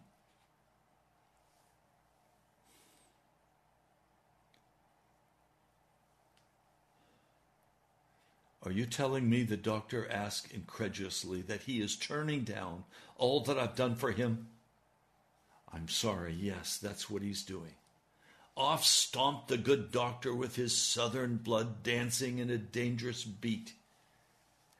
Are 8.62 8.72
you 8.72 8.84
telling 8.84 9.30
me, 9.30 9.42
the 9.42 9.56
doctor 9.56 10.06
asked 10.10 10.52
incredulously, 10.52 11.40
that 11.42 11.62
he 11.62 11.80
is 11.80 11.96
turning 11.96 12.42
down 12.42 12.84
all 13.16 13.40
that 13.44 13.58
I've 13.58 13.74
done 13.74 13.94
for 13.94 14.10
him? 14.10 14.48
I'm 15.72 15.88
sorry, 15.88 16.34
yes, 16.38 16.76
that's 16.76 17.08
what 17.08 17.22
he's 17.22 17.42
doing. 17.42 17.74
Off 18.60 18.84
stomped 18.84 19.48
the 19.48 19.56
good 19.56 19.90
doctor 19.90 20.34
with 20.34 20.56
his 20.56 20.76
southern 20.76 21.38
blood 21.38 21.82
dancing 21.82 22.36
in 22.36 22.50
a 22.50 22.58
dangerous 22.58 23.24
beat. 23.24 23.72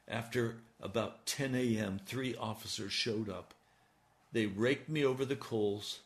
After 0.07 0.59
about 0.83 1.25
10 1.25 1.55
a.m., 1.55 1.99
three 2.05 2.37
officers 2.37 2.93
showed 2.93 3.31
up. 3.31 3.55
They 4.33 4.45
raked 4.45 4.91
me 4.91 5.03
over 5.03 5.25
the 5.25 5.35
coals. 5.35 6.01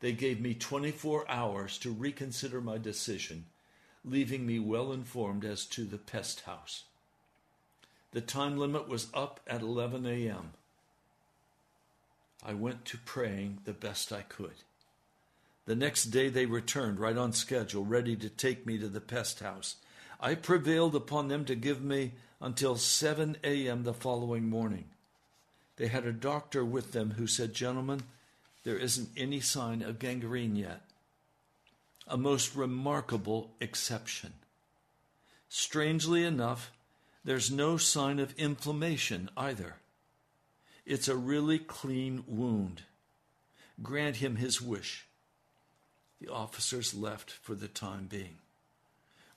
They 0.00 0.10
gave 0.10 0.40
me 0.40 0.52
24 0.52 1.30
hours 1.30 1.78
to 1.78 1.92
reconsider 1.92 2.60
my 2.60 2.76
decision, 2.76 3.44
leaving 4.04 4.44
me 4.44 4.58
well 4.58 4.90
informed 4.90 5.44
as 5.44 5.64
to 5.66 5.84
the 5.84 5.98
pest 5.98 6.40
house. 6.40 6.86
The 8.10 8.20
time 8.20 8.58
limit 8.58 8.88
was 8.88 9.06
up 9.14 9.38
at 9.46 9.62
11 9.62 10.06
a.m. 10.06 10.54
I 12.44 12.54
went 12.54 12.84
to 12.86 12.98
praying 12.98 13.60
the 13.64 13.72
best 13.72 14.12
I 14.12 14.22
could. 14.22 14.64
The 15.66 15.74
next 15.74 16.06
day 16.06 16.28
they 16.28 16.46
returned, 16.46 17.00
right 17.00 17.16
on 17.16 17.32
schedule, 17.32 17.84
ready 17.84 18.16
to 18.16 18.28
take 18.28 18.66
me 18.66 18.78
to 18.78 18.88
the 18.88 19.00
pest 19.00 19.40
house. 19.40 19.76
I 20.20 20.34
prevailed 20.34 20.94
upon 20.94 21.28
them 21.28 21.44
to 21.46 21.54
give 21.54 21.82
me 21.82 22.12
until 22.40 22.76
7 22.76 23.36
a.m. 23.42 23.82
the 23.82 23.92
following 23.92 24.48
morning. 24.48 24.84
They 25.76 25.88
had 25.88 26.06
a 26.06 26.12
doctor 26.12 26.64
with 26.64 26.92
them 26.92 27.12
who 27.12 27.26
said, 27.26 27.52
Gentlemen, 27.52 28.02
there 28.62 28.78
isn't 28.78 29.10
any 29.16 29.40
sign 29.40 29.82
of 29.82 29.98
gangrene 29.98 30.56
yet. 30.56 30.82
A 32.06 32.16
most 32.16 32.54
remarkable 32.54 33.50
exception. 33.60 34.34
Strangely 35.48 36.24
enough, 36.24 36.70
there's 37.24 37.50
no 37.50 37.76
sign 37.76 38.20
of 38.20 38.34
inflammation 38.38 39.28
either. 39.36 39.76
It's 40.84 41.08
a 41.08 41.16
really 41.16 41.58
clean 41.58 42.22
wound. 42.28 42.82
Grant 43.82 44.16
him 44.16 44.36
his 44.36 44.62
wish. 44.62 45.05
The 46.20 46.32
officers 46.32 46.94
left 46.94 47.30
for 47.30 47.54
the 47.54 47.68
time 47.68 48.06
being. 48.06 48.38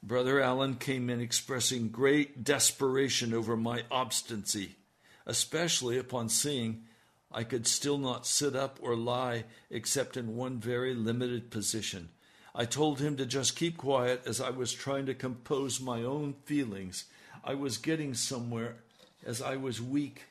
Brother 0.01 0.39
Allen 0.39 0.75
came 0.75 1.09
in 1.09 1.19
expressing 1.19 1.89
great 1.89 2.43
desperation 2.43 3.33
over 3.33 3.57
my 3.57 3.83
obstinacy, 3.91 4.77
especially 5.25 5.97
upon 5.97 6.29
seeing 6.29 6.83
I 7.31 7.43
could 7.43 7.67
still 7.67 7.97
not 7.97 8.25
sit 8.25 8.55
up 8.55 8.79
or 8.81 8.95
lie 8.95 9.43
except 9.69 10.15
in 10.15 10.35
one 10.35 10.59
very 10.59 10.93
limited 10.95 11.51
position. 11.51 12.09
I 12.55 12.65
told 12.65 12.99
him 12.99 13.17
to 13.17 13.25
just 13.25 13.55
keep 13.55 13.77
quiet 13.77 14.23
as 14.25 14.41
I 14.41 14.49
was 14.49 14.73
trying 14.73 15.05
to 15.05 15.13
compose 15.13 15.79
my 15.79 16.01
own 16.03 16.33
feelings. 16.45 17.05
I 17.43 17.53
was 17.53 17.77
getting 17.77 18.13
somewhere 18.13 18.77
as 19.25 19.41
I 19.41 19.57
was 19.57 19.81
weak 19.81 20.23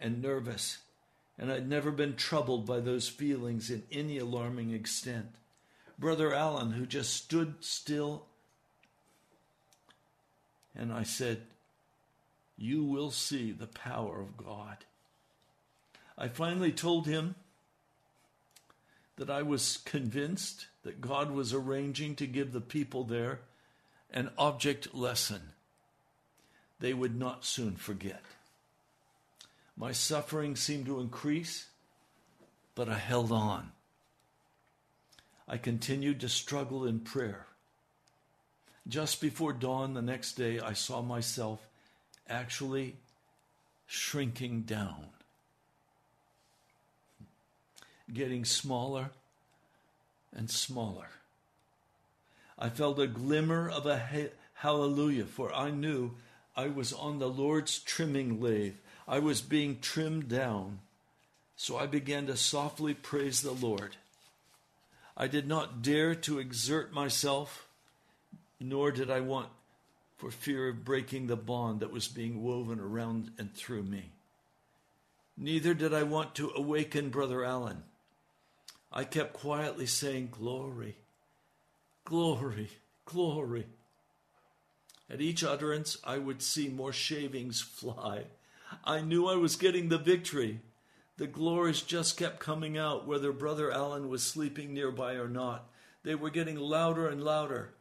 and 0.00 0.20
nervous, 0.20 0.78
and 1.38 1.50
I'd 1.50 1.68
never 1.68 1.90
been 1.90 2.16
troubled 2.16 2.66
by 2.66 2.80
those 2.80 3.08
feelings 3.08 3.70
in 3.70 3.84
any 3.90 4.18
alarming 4.18 4.72
extent. 4.72 5.28
Brother 5.98 6.34
Allen, 6.34 6.72
who 6.72 6.86
just 6.86 7.14
stood 7.14 7.54
still. 7.60 8.26
And 10.74 10.92
I 10.92 11.04
said, 11.04 11.42
You 12.56 12.84
will 12.84 13.10
see 13.10 13.52
the 13.52 13.66
power 13.66 14.20
of 14.20 14.36
God. 14.36 14.78
I 16.18 16.28
finally 16.28 16.72
told 16.72 17.06
him 17.06 17.34
that 19.16 19.30
I 19.30 19.42
was 19.42 19.78
convinced 19.78 20.66
that 20.82 21.00
God 21.00 21.30
was 21.30 21.54
arranging 21.54 22.14
to 22.16 22.26
give 22.26 22.52
the 22.52 22.60
people 22.60 23.04
there 23.04 23.40
an 24.10 24.30
object 24.38 24.94
lesson 24.94 25.40
they 26.80 26.92
would 26.92 27.18
not 27.18 27.44
soon 27.44 27.76
forget. 27.76 28.22
My 29.76 29.92
suffering 29.92 30.56
seemed 30.56 30.86
to 30.86 31.00
increase, 31.00 31.66
but 32.74 32.88
I 32.88 32.98
held 32.98 33.32
on. 33.32 33.72
I 35.48 35.58
continued 35.58 36.20
to 36.20 36.28
struggle 36.28 36.86
in 36.86 37.00
prayer. 37.00 37.46
Just 38.88 39.20
before 39.20 39.52
dawn 39.52 39.94
the 39.94 40.02
next 40.02 40.32
day, 40.34 40.60
I 40.60 40.72
saw 40.72 41.02
myself 41.02 41.60
actually 42.28 42.96
shrinking 43.86 44.62
down, 44.62 45.06
getting 48.12 48.44
smaller 48.44 49.10
and 50.32 50.50
smaller. 50.50 51.08
I 52.58 52.68
felt 52.68 52.98
a 52.98 53.06
glimmer 53.06 53.68
of 53.68 53.86
a 53.86 54.30
hallelujah, 54.54 55.26
for 55.26 55.52
I 55.52 55.70
knew 55.70 56.12
I 56.56 56.68
was 56.68 56.92
on 56.92 57.18
the 57.18 57.28
Lord's 57.28 57.78
trimming 57.78 58.40
lathe. 58.40 58.76
I 59.06 59.18
was 59.18 59.40
being 59.42 59.78
trimmed 59.80 60.28
down. 60.28 60.80
So 61.56 61.76
I 61.76 61.86
began 61.86 62.26
to 62.26 62.36
softly 62.36 62.94
praise 62.94 63.42
the 63.42 63.52
Lord. 63.52 63.96
I 65.16 65.26
did 65.28 65.48
not 65.48 65.82
dare 65.82 66.14
to 66.14 66.38
exert 66.38 66.92
myself, 66.92 67.68
nor 68.60 68.90
did 68.90 69.10
I 69.10 69.20
want 69.20 69.48
for 70.18 70.30
fear 70.30 70.68
of 70.68 70.84
breaking 70.84 71.26
the 71.26 71.36
bond 71.36 71.80
that 71.80 71.92
was 71.92 72.08
being 72.08 72.42
woven 72.42 72.80
around 72.80 73.30
and 73.38 73.54
through 73.54 73.82
me. 73.82 74.10
Neither 75.36 75.74
did 75.74 75.92
I 75.92 76.02
want 76.02 76.34
to 76.36 76.52
awaken 76.54 77.10
Brother 77.10 77.44
Allen. 77.44 77.82
I 78.90 79.04
kept 79.04 79.34
quietly 79.34 79.86
saying, 79.86 80.30
Glory, 80.32 80.96
glory, 82.04 82.70
glory. 83.04 83.66
At 85.10 85.20
each 85.20 85.44
utterance, 85.44 85.98
I 86.02 86.18
would 86.18 86.42
see 86.42 86.68
more 86.68 86.92
shavings 86.92 87.60
fly. 87.60 88.24
I 88.84 89.00
knew 89.00 89.28
I 89.28 89.36
was 89.36 89.56
getting 89.56 89.88
the 89.88 89.98
victory. 89.98 90.60
The 91.18 91.26
glories 91.26 91.80
just 91.80 92.18
kept 92.18 92.40
coming 92.40 92.76
out, 92.76 93.06
whether 93.06 93.32
Brother 93.32 93.72
Allen 93.72 94.08
was 94.08 94.22
sleeping 94.22 94.74
nearby 94.74 95.14
or 95.14 95.28
not. 95.28 95.68
They 96.02 96.14
were 96.14 96.30
getting 96.30 96.56
louder 96.56 97.08
and 97.08 97.24
louder. 97.24 97.72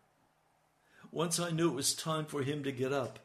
Once 1.12 1.39
I 1.39 1.52
knew 1.52 1.69
it 1.69 1.76
was 1.76 1.93
time 1.93 2.26
for 2.26 2.43
him 2.43 2.63
to 2.63 2.71
get 2.71 2.93
up, 2.93 3.19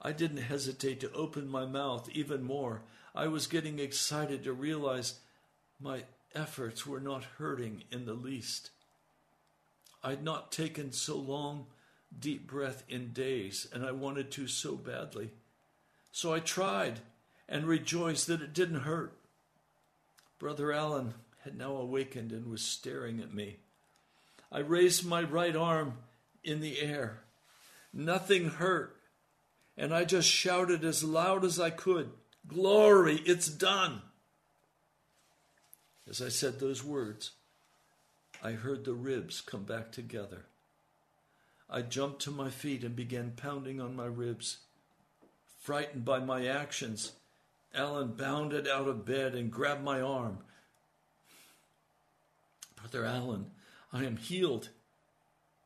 I 0.00 0.12
didn't 0.12 0.38
hesitate 0.38 1.00
to 1.00 1.12
open 1.12 1.48
my 1.48 1.64
mouth 1.64 2.08
even 2.12 2.42
more. 2.42 2.82
I 3.14 3.28
was 3.28 3.46
getting 3.46 3.78
excited 3.78 4.42
to 4.44 4.52
realize 4.52 5.20
my 5.80 6.04
efforts 6.34 6.86
were 6.86 7.00
not 7.00 7.24
hurting 7.38 7.84
in 7.90 8.04
the 8.04 8.14
least. 8.14 8.70
I'd 10.02 10.24
not 10.24 10.50
taken 10.50 10.92
so 10.92 11.16
long 11.16 11.66
deep 12.18 12.46
breath 12.46 12.82
in 12.88 13.12
days, 13.12 13.68
and 13.72 13.84
I 13.84 13.92
wanted 13.92 14.30
to 14.32 14.48
so 14.48 14.74
badly. 14.74 15.30
So 16.10 16.32
I 16.32 16.40
tried 16.40 17.00
and 17.48 17.64
rejoiced 17.66 18.26
that 18.26 18.42
it 18.42 18.52
didn't 18.52 18.80
hurt. 18.80 19.16
Brother 20.42 20.72
Allen 20.72 21.14
had 21.44 21.56
now 21.56 21.76
awakened 21.76 22.32
and 22.32 22.50
was 22.50 22.62
staring 22.62 23.20
at 23.20 23.32
me. 23.32 23.58
I 24.50 24.58
raised 24.58 25.06
my 25.06 25.22
right 25.22 25.54
arm 25.54 25.98
in 26.42 26.58
the 26.58 26.80
air. 26.80 27.20
Nothing 27.92 28.50
hurt, 28.50 28.96
and 29.76 29.94
I 29.94 30.02
just 30.02 30.28
shouted 30.28 30.84
as 30.84 31.04
loud 31.04 31.44
as 31.44 31.60
I 31.60 31.70
could, 31.70 32.10
Glory, 32.48 33.22
it's 33.24 33.46
done. 33.46 34.02
As 36.10 36.20
I 36.20 36.28
said 36.28 36.58
those 36.58 36.82
words, 36.82 37.30
I 38.42 38.50
heard 38.50 38.84
the 38.84 38.94
ribs 38.94 39.40
come 39.40 39.62
back 39.62 39.92
together. 39.92 40.46
I 41.70 41.82
jumped 41.82 42.20
to 42.22 42.32
my 42.32 42.50
feet 42.50 42.82
and 42.82 42.96
began 42.96 43.34
pounding 43.36 43.80
on 43.80 43.94
my 43.94 44.06
ribs. 44.06 44.58
Frightened 45.60 46.04
by 46.04 46.18
my 46.18 46.48
actions, 46.48 47.12
Allen 47.74 48.08
bounded 48.08 48.68
out 48.68 48.88
of 48.88 49.04
bed 49.04 49.34
and 49.34 49.50
grabbed 49.50 49.82
my 49.82 50.00
arm. 50.00 50.38
Brother 52.76 53.04
Allen, 53.04 53.46
I 53.92 54.04
am 54.04 54.16
healed. 54.16 54.68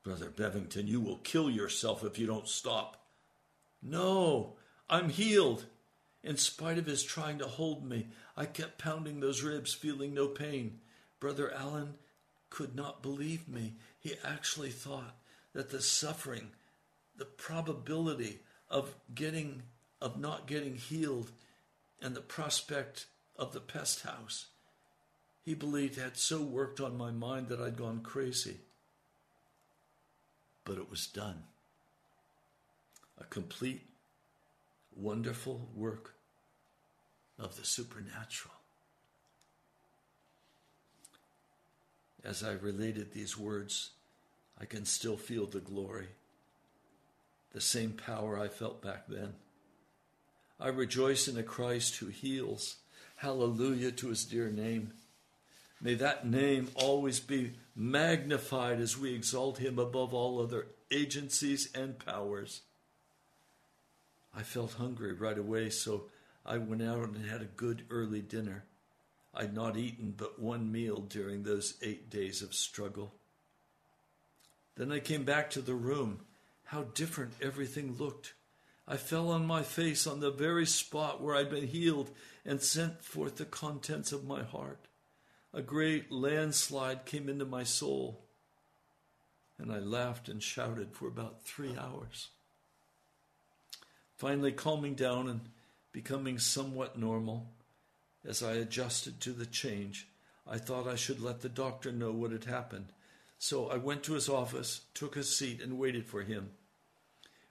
Brother 0.04 0.30
Bevington, 0.30 0.86
you 0.86 1.00
will 1.00 1.18
kill 1.18 1.50
yourself 1.50 2.04
if 2.04 2.18
you 2.18 2.26
don't 2.26 2.48
stop. 2.48 3.04
No, 3.82 4.54
I'm 4.88 5.08
healed. 5.08 5.64
In 6.22 6.36
spite 6.36 6.78
of 6.78 6.86
his 6.86 7.02
trying 7.02 7.38
to 7.38 7.46
hold 7.46 7.84
me, 7.84 8.08
I 8.36 8.46
kept 8.46 8.78
pounding 8.78 9.20
those 9.20 9.42
ribs, 9.42 9.74
feeling 9.74 10.12
no 10.12 10.28
pain. 10.28 10.80
Brother 11.20 11.52
Allen 11.52 11.94
could 12.50 12.74
not 12.74 13.02
believe 13.02 13.48
me. 13.48 13.74
He 13.98 14.14
actually 14.24 14.70
thought 14.70 15.16
that 15.54 15.70
the 15.70 15.80
suffering, 15.80 16.50
the 17.16 17.24
probability 17.24 18.40
of 18.68 18.94
getting 19.14 19.62
of 20.00 20.20
not 20.20 20.46
getting 20.46 20.76
healed 20.76 21.30
and 22.00 22.14
the 22.14 22.20
prospect 22.20 23.06
of 23.36 23.52
the 23.52 23.60
pest 23.60 24.02
house 24.02 24.46
he 25.46 25.54
believed 25.54 25.96
had 25.96 26.16
so 26.16 26.42
worked 26.42 26.80
on 26.80 26.98
my 26.98 27.12
mind 27.12 27.48
that 27.48 27.60
I'd 27.60 27.76
gone 27.76 28.00
crazy. 28.00 28.56
But 30.64 30.76
it 30.76 30.90
was 30.90 31.06
done. 31.06 31.44
A 33.20 33.24
complete, 33.24 33.86
wonderful 34.96 35.68
work 35.72 36.14
of 37.38 37.56
the 37.56 37.64
supernatural. 37.64 38.54
As 42.24 42.42
I 42.42 42.54
related 42.54 43.12
these 43.12 43.38
words, 43.38 43.90
I 44.60 44.64
can 44.64 44.84
still 44.84 45.16
feel 45.16 45.46
the 45.46 45.60
glory, 45.60 46.08
the 47.52 47.60
same 47.60 47.92
power 47.92 48.36
I 48.36 48.48
felt 48.48 48.82
back 48.82 49.06
then. 49.06 49.34
I 50.58 50.68
rejoice 50.68 51.28
in 51.28 51.36
a 51.36 51.42
Christ 51.42 51.96
who 51.96 52.06
heals. 52.06 52.76
Hallelujah 53.16 53.92
to 53.92 54.08
his 54.08 54.24
dear 54.24 54.50
name. 54.50 54.92
May 55.80 55.94
that 55.94 56.26
name 56.26 56.70
always 56.74 57.20
be 57.20 57.52
magnified 57.74 58.80
as 58.80 58.96
we 58.96 59.14
exalt 59.14 59.58
him 59.58 59.78
above 59.78 60.14
all 60.14 60.40
other 60.40 60.68
agencies 60.90 61.70
and 61.74 61.98
powers. 61.98 62.62
I 64.34 64.42
felt 64.42 64.74
hungry 64.74 65.12
right 65.12 65.38
away, 65.38 65.70
so 65.70 66.04
I 66.44 66.58
went 66.58 66.82
out 66.82 67.08
and 67.08 67.26
had 67.26 67.42
a 67.42 67.46
good 67.46 67.84
early 67.90 68.22
dinner. 68.22 68.64
I'd 69.34 69.54
not 69.54 69.76
eaten 69.76 70.14
but 70.16 70.38
one 70.38 70.72
meal 70.72 71.00
during 71.00 71.42
those 71.42 71.74
eight 71.82 72.08
days 72.08 72.40
of 72.40 72.54
struggle. 72.54 73.12
Then 74.76 74.92
I 74.92 75.00
came 75.00 75.24
back 75.24 75.50
to 75.50 75.60
the 75.60 75.74
room. 75.74 76.20
How 76.64 76.84
different 76.94 77.32
everything 77.42 77.96
looked. 77.98 78.32
I 78.88 78.96
fell 78.96 79.30
on 79.30 79.46
my 79.46 79.62
face 79.62 80.06
on 80.06 80.20
the 80.20 80.30
very 80.30 80.66
spot 80.66 81.20
where 81.20 81.34
I'd 81.34 81.50
been 81.50 81.66
healed 81.66 82.10
and 82.44 82.60
sent 82.60 83.02
forth 83.02 83.36
the 83.36 83.44
contents 83.44 84.12
of 84.12 84.24
my 84.24 84.42
heart. 84.42 84.86
A 85.52 85.62
great 85.62 86.12
landslide 86.12 87.04
came 87.04 87.28
into 87.28 87.44
my 87.44 87.64
soul, 87.64 88.24
and 89.58 89.72
I 89.72 89.78
laughed 89.78 90.28
and 90.28 90.42
shouted 90.42 90.92
for 90.92 91.08
about 91.08 91.42
three 91.42 91.76
hours. 91.76 92.28
Finally, 94.16 94.52
calming 94.52 94.94
down 94.94 95.28
and 95.28 95.40
becoming 95.92 96.38
somewhat 96.38 96.98
normal, 96.98 97.50
as 98.24 98.42
I 98.42 98.52
adjusted 98.52 99.20
to 99.20 99.32
the 99.32 99.46
change, 99.46 100.06
I 100.46 100.58
thought 100.58 100.86
I 100.86 100.96
should 100.96 101.20
let 101.20 101.40
the 101.40 101.48
doctor 101.48 101.90
know 101.90 102.12
what 102.12 102.32
had 102.32 102.44
happened 102.44 102.92
so 103.38 103.68
I 103.68 103.76
went 103.76 104.02
to 104.04 104.14
his 104.14 104.28
office, 104.28 104.82
took 104.94 105.16
a 105.16 105.22
seat, 105.22 105.60
and 105.60 105.78
waited 105.78 106.06
for 106.06 106.22
him. 106.22 106.50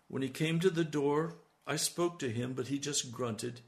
When 0.07 0.21
he 0.21 0.29
came 0.29 0.59
to 0.59 0.69
the 0.69 0.83
door, 0.83 1.35
I 1.67 1.77
spoke 1.77 2.19
to 2.19 2.29
him, 2.29 2.53
but 2.53 2.67
he 2.67 2.79
just 2.79 3.11
grunted. 3.11 3.61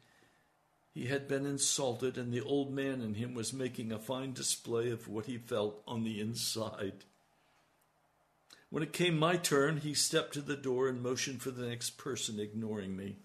He 0.93 1.06
had 1.08 1.28
been 1.28 1.45
insulted, 1.45 2.17
and 2.17 2.32
the 2.32 2.41
old 2.41 2.71
man 2.71 3.02
in 3.02 3.15
him 3.15 3.34
was 3.34 3.54
making 3.54 3.91
a 3.91 4.00
fine 4.00 4.34
display 4.34 4.89
of 4.89 5.08
what 5.08 5.26
he 5.26 5.38
felt 5.38 5.82
on 5.88 6.04
the 6.04 6.19
inside. 6.19 7.06
When 8.69 8.84
it 8.84 8.93
came 8.93 9.17
my 9.17 9.38
turn, 9.38 9.78
he 9.78 9.93
stepped 9.93 10.34
to 10.34 10.41
the 10.41 10.58
door 10.58 10.88
and 10.88 11.02
motioned 11.02 11.41
for 11.41 11.52
the 11.52 11.67
next 11.67 11.97
person, 11.97 12.39
ignoring 12.39 12.95
me. 12.95 13.17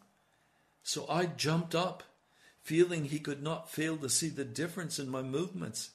So 0.83 1.07
I 1.09 1.27
jumped 1.27 1.75
up, 1.75 2.03
feeling 2.63 3.07
he 3.07 3.19
could 3.19 3.43
not 3.43 3.71
fail 3.71 3.97
to 3.99 4.09
see 4.09 4.29
the 4.29 4.45
difference 4.45 4.99
in 4.99 5.09
my 5.09 5.23
movements. 5.23 5.91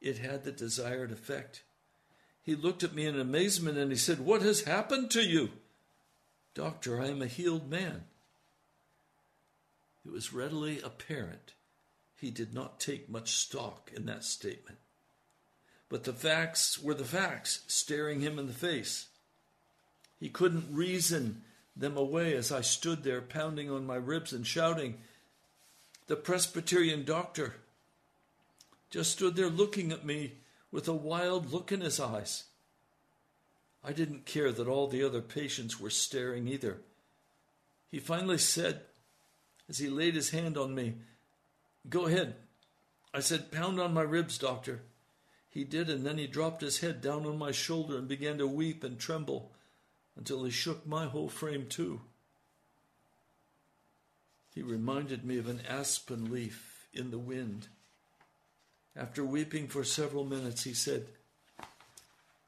It 0.00 0.18
had 0.18 0.44
the 0.44 0.52
desired 0.52 1.10
effect. 1.10 1.62
He 2.42 2.54
looked 2.54 2.82
at 2.82 2.94
me 2.94 3.06
in 3.06 3.18
amazement 3.18 3.78
and 3.78 3.90
he 3.90 3.96
said, 3.96 4.20
What 4.20 4.42
has 4.42 4.62
happened 4.62 5.10
to 5.12 5.22
you? 5.22 5.50
Doctor, 6.54 7.00
I 7.00 7.08
am 7.08 7.22
a 7.22 7.26
healed 7.26 7.70
man. 7.70 8.04
It 10.04 10.12
was 10.12 10.32
readily 10.32 10.80
apparent 10.80 11.54
he 12.20 12.30
did 12.30 12.52
not 12.52 12.78
take 12.78 13.08
much 13.08 13.32
stock 13.32 13.90
in 13.94 14.06
that 14.06 14.24
statement. 14.24 14.78
But 15.88 16.04
the 16.04 16.12
facts 16.12 16.78
were 16.78 16.94
the 16.94 17.04
facts, 17.04 17.60
staring 17.66 18.20
him 18.20 18.38
in 18.38 18.46
the 18.46 18.52
face. 18.52 19.06
He 20.18 20.28
couldn't 20.28 20.74
reason 20.74 21.42
them 21.74 21.96
away 21.96 22.34
as 22.34 22.52
I 22.52 22.60
stood 22.60 23.02
there 23.02 23.22
pounding 23.22 23.70
on 23.70 23.86
my 23.86 23.96
ribs 23.96 24.32
and 24.32 24.46
shouting. 24.46 24.98
The 26.08 26.16
Presbyterian 26.16 27.04
doctor 27.04 27.54
just 28.90 29.12
stood 29.12 29.34
there 29.34 29.48
looking 29.48 29.90
at 29.90 30.04
me 30.04 30.34
with 30.70 30.88
a 30.88 30.92
wild 30.92 31.52
look 31.52 31.72
in 31.72 31.80
his 31.80 31.98
eyes. 31.98 32.44
I 33.82 33.92
didn't 33.92 34.26
care 34.26 34.52
that 34.52 34.68
all 34.68 34.88
the 34.88 35.04
other 35.04 35.22
patients 35.22 35.80
were 35.80 35.90
staring 35.90 36.48
either. 36.48 36.78
He 37.90 37.98
finally 37.98 38.38
said, 38.38 38.82
as 39.68 39.78
he 39.78 39.88
laid 39.88 40.14
his 40.14 40.30
hand 40.30 40.58
on 40.58 40.74
me, 40.74 40.94
Go 41.88 42.06
ahead. 42.06 42.34
I 43.14 43.20
said, 43.20 43.50
Pound 43.50 43.80
on 43.80 43.94
my 43.94 44.02
ribs, 44.02 44.36
doctor. 44.36 44.82
He 45.48 45.64
did, 45.64 45.88
and 45.88 46.04
then 46.04 46.18
he 46.18 46.26
dropped 46.26 46.60
his 46.60 46.80
head 46.80 47.00
down 47.00 47.26
on 47.26 47.38
my 47.38 47.52
shoulder 47.52 47.96
and 47.96 48.06
began 48.06 48.38
to 48.38 48.46
weep 48.46 48.84
and 48.84 48.98
tremble 48.98 49.52
until 50.16 50.44
he 50.44 50.50
shook 50.50 50.86
my 50.86 51.06
whole 51.06 51.28
frame 51.28 51.66
too. 51.68 52.02
He 54.54 54.62
reminded 54.62 55.24
me 55.24 55.38
of 55.38 55.48
an 55.48 55.62
aspen 55.68 56.30
leaf 56.30 56.86
in 56.92 57.10
the 57.10 57.18
wind. 57.18 57.68
After 58.94 59.24
weeping 59.24 59.68
for 59.68 59.84
several 59.84 60.24
minutes, 60.24 60.64
he 60.64 60.74
said, 60.74 61.06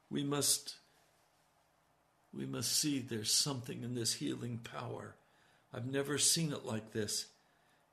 We 0.09 0.23
must 0.23 0.75
we 2.35 2.45
must 2.45 2.71
see 2.71 2.99
there's 2.99 3.31
something 3.31 3.83
in 3.83 3.95
this 3.95 4.13
healing 4.13 4.59
power. 4.63 5.15
I've 5.73 5.85
never 5.85 6.17
seen 6.17 6.51
it 6.51 6.65
like 6.65 6.91
this. 6.91 7.27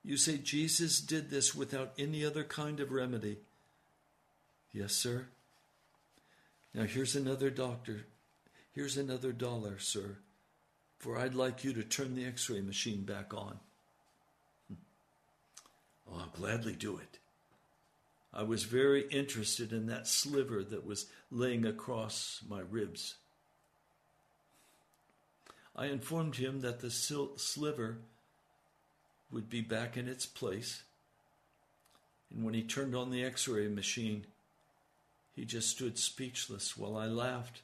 You 0.03 0.17
say 0.17 0.39
Jesus 0.39 1.01
did 1.01 1.31
this 1.31 1.55
without 1.55 1.93
any 1.99 2.25
other 2.25 2.45
kind 2.45 2.81
of 2.81 2.91
remedy. 2.91 3.39
Yes, 4.73 4.95
sir. 4.95 5.27
Now 6.75 6.85
here's 6.85 7.17
another 7.17 7.51
doctor. 7.51 8.07
Here's 8.73 8.97
another 8.97 9.33
dollar, 9.33 9.79
sir, 9.79 10.17
for 10.99 11.19
I'd 11.19 11.35
like 11.35 11.65
you 11.65 11.73
to 11.75 11.83
turn 11.83 12.15
the 12.15 12.25
x 12.25 12.49
ray 12.49 12.61
machine 12.61 13.03
back 13.03 13.35
on. 13.35 13.59
Oh, 16.09 16.19
I'll 16.19 16.33
gladly 16.35 16.75
do 16.75 16.97
it. 16.97 17.19
I 18.33 18.45
was 18.45 18.63
very 18.63 19.09
interested 19.09 19.73
in 19.73 19.87
that 19.87 20.07
sliver 20.07 20.63
that 20.63 20.87
was 20.87 21.07
laying 21.33 21.67
across 21.67 22.41
my 22.49 22.61
ribs. 22.61 23.17
I 25.77 25.87
informed 25.87 26.37
him 26.37 26.61
that 26.61 26.81
the 26.81 26.91
sliver 26.91 27.99
would 29.31 29.49
be 29.49 29.61
back 29.61 29.97
in 29.97 30.09
its 30.09 30.27
place. 30.27 30.83
And 32.31 32.45
when 32.45 32.55
he 32.55 32.63
turned 32.63 32.95
on 32.95 33.11
the 33.11 33.25
x 33.25 33.49
ray 33.49 33.69
machine, 33.69 34.27
he 35.35 35.45
just 35.45 35.69
stood 35.69 35.99
speechless 35.99 36.77
while 36.77 36.97
I 36.97 37.07
laughed. 37.07 37.63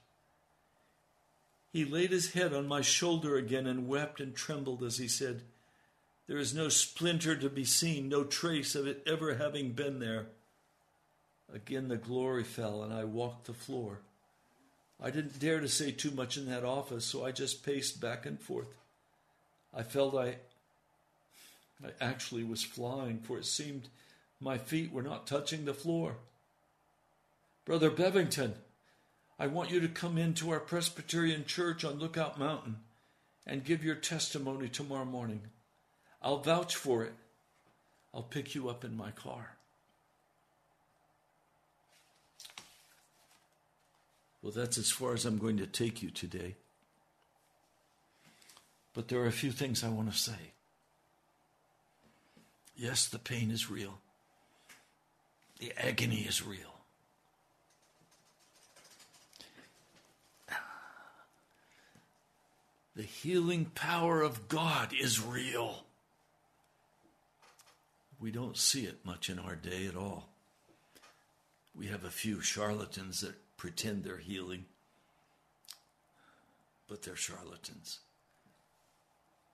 He 1.73 1.85
laid 1.85 2.11
his 2.11 2.33
head 2.33 2.55
on 2.55 2.67
my 2.67 2.81
shoulder 2.81 3.37
again 3.37 3.67
and 3.67 3.89
wept 3.89 4.21
and 4.21 4.35
trembled 4.35 4.83
as 4.83 4.99
he 4.99 5.09
said, 5.09 5.43
There 6.27 6.39
is 6.39 6.55
no 6.55 6.69
splinter 6.69 7.37
to 7.37 7.51
be 7.51 7.65
seen, 7.65 8.09
no 8.09 8.25
trace 8.25 8.75
of 8.75 8.87
it 8.87 9.03
ever 9.07 9.35
having 9.35 9.73
been 9.73 9.99
there. 9.99 10.29
Again 11.53 11.89
the 11.89 11.97
glory 11.97 12.45
fell, 12.45 12.83
and 12.83 12.93
I 12.93 13.05
walked 13.05 13.47
the 13.47 13.53
floor. 13.53 13.99
I 15.03 15.11
didn't 15.11 15.39
dare 15.39 15.61
to 15.61 15.69
say 15.69 15.93
too 15.93 16.11
much 16.11 16.37
in 16.37 16.47
that 16.47 16.65
office, 16.65 17.05
so 17.05 17.25
I 17.25 17.33
just 17.33 17.65
paced 17.65 18.01
back 18.01 18.25
and 18.25 18.41
forth. 18.41 18.75
I 19.75 19.83
felt 19.83 20.15
I, 20.15 20.37
I 21.85 21.91
actually 22.01 22.45
was 22.45 22.63
flying, 22.63 23.19
for 23.19 23.39
it 23.39 23.45
seemed 23.45 23.89
my 24.41 24.59
feet 24.59 24.93
were 24.93 25.03
not 25.03 25.27
touching 25.27 25.65
the 25.65 25.75
floor. 25.75 26.17
Brother 27.67 27.91
Bevington, 27.91 28.53
I 29.39 29.49
want 29.49 29.71
you 29.71 29.81
to 29.81 29.89
come 29.89 30.17
into 30.17 30.51
our 30.51 30.61
Presbyterian 30.61 31.45
church 31.45 31.85
on 31.85 31.99
Lookout 31.99 32.39
Mountain 32.39 32.77
and 33.47 33.65
give 33.65 33.85
your 33.85 33.95
testimony 33.95 34.69
tomorrow 34.69 35.05
morning. 35.05 35.43
I'll 36.23 36.39
vouch 36.39 36.75
for 36.75 37.05
it. 37.05 37.13
I'll 38.15 38.23
pick 38.23 38.55
you 38.55 38.71
up 38.71 38.83
in 38.83 38.97
my 38.97 39.11
car. 39.11 39.56
Well, 44.47 44.55
that's 44.55 44.79
as 44.79 44.93
far 44.93 45.13
as 45.13 45.25
I'm 45.25 45.39
going 45.39 45.57
to 45.57 45.67
take 45.67 46.05
you 46.05 46.11
today. 46.11 46.55
But 48.95 49.09
there 49.09 49.19
are 49.23 49.27
a 49.27 49.33
few 49.33 49.51
things 49.51 49.83
I 49.83 49.89
want 49.89 50.09
to 50.09 50.17
say. 50.17 50.53
Yes, 52.77 53.09
the 53.09 53.19
pain 53.19 53.51
is 53.51 53.69
real, 53.69 53.99
the 55.59 55.73
agony 55.77 56.21
is 56.21 56.47
real. 56.47 56.77
The 62.95 63.03
healing 63.03 63.65
power 63.75 64.23
of 64.23 64.47
God 64.47 64.93
is 64.97 65.21
real. 65.21 65.83
We 68.21 68.31
don't 68.31 68.57
see 68.57 68.85
it 68.85 69.05
much 69.05 69.29
in 69.29 69.41
our 69.41 69.57
day 69.57 69.89
at 69.89 69.97
all. 69.97 70.29
We 71.75 71.89
have 71.89 72.05
a 72.05 72.11
few 72.11 72.41
charlatans 72.41 73.23
that 73.23 73.35
pretend 73.57 74.05
they're 74.05 74.19
healing, 74.19 74.65
but 76.89 77.03
they're 77.03 77.17
charlatans. 77.17 78.01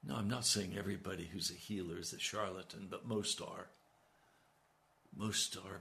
No, 0.05 0.17
I'm 0.17 0.29
not 0.29 0.45
saying 0.45 0.75
everybody 0.77 1.29
who's 1.33 1.51
a 1.51 1.55
healer 1.55 1.99
is 1.99 2.13
a 2.13 2.19
charlatan, 2.19 2.89
but 2.91 3.07
most 3.07 3.41
are. 3.41 3.69
Most 5.17 5.57
are 5.57 5.81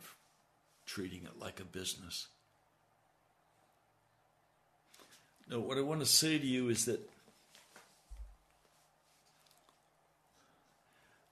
treating 0.85 1.23
it 1.23 1.39
like 1.39 1.59
a 1.59 1.65
business. 1.65 2.27
No, 5.49 5.59
what 5.59 5.77
I 5.77 5.81
want 5.81 6.01
to 6.01 6.05
say 6.05 6.37
to 6.37 6.45
you 6.45 6.69
is 6.69 6.85
that 6.85 6.99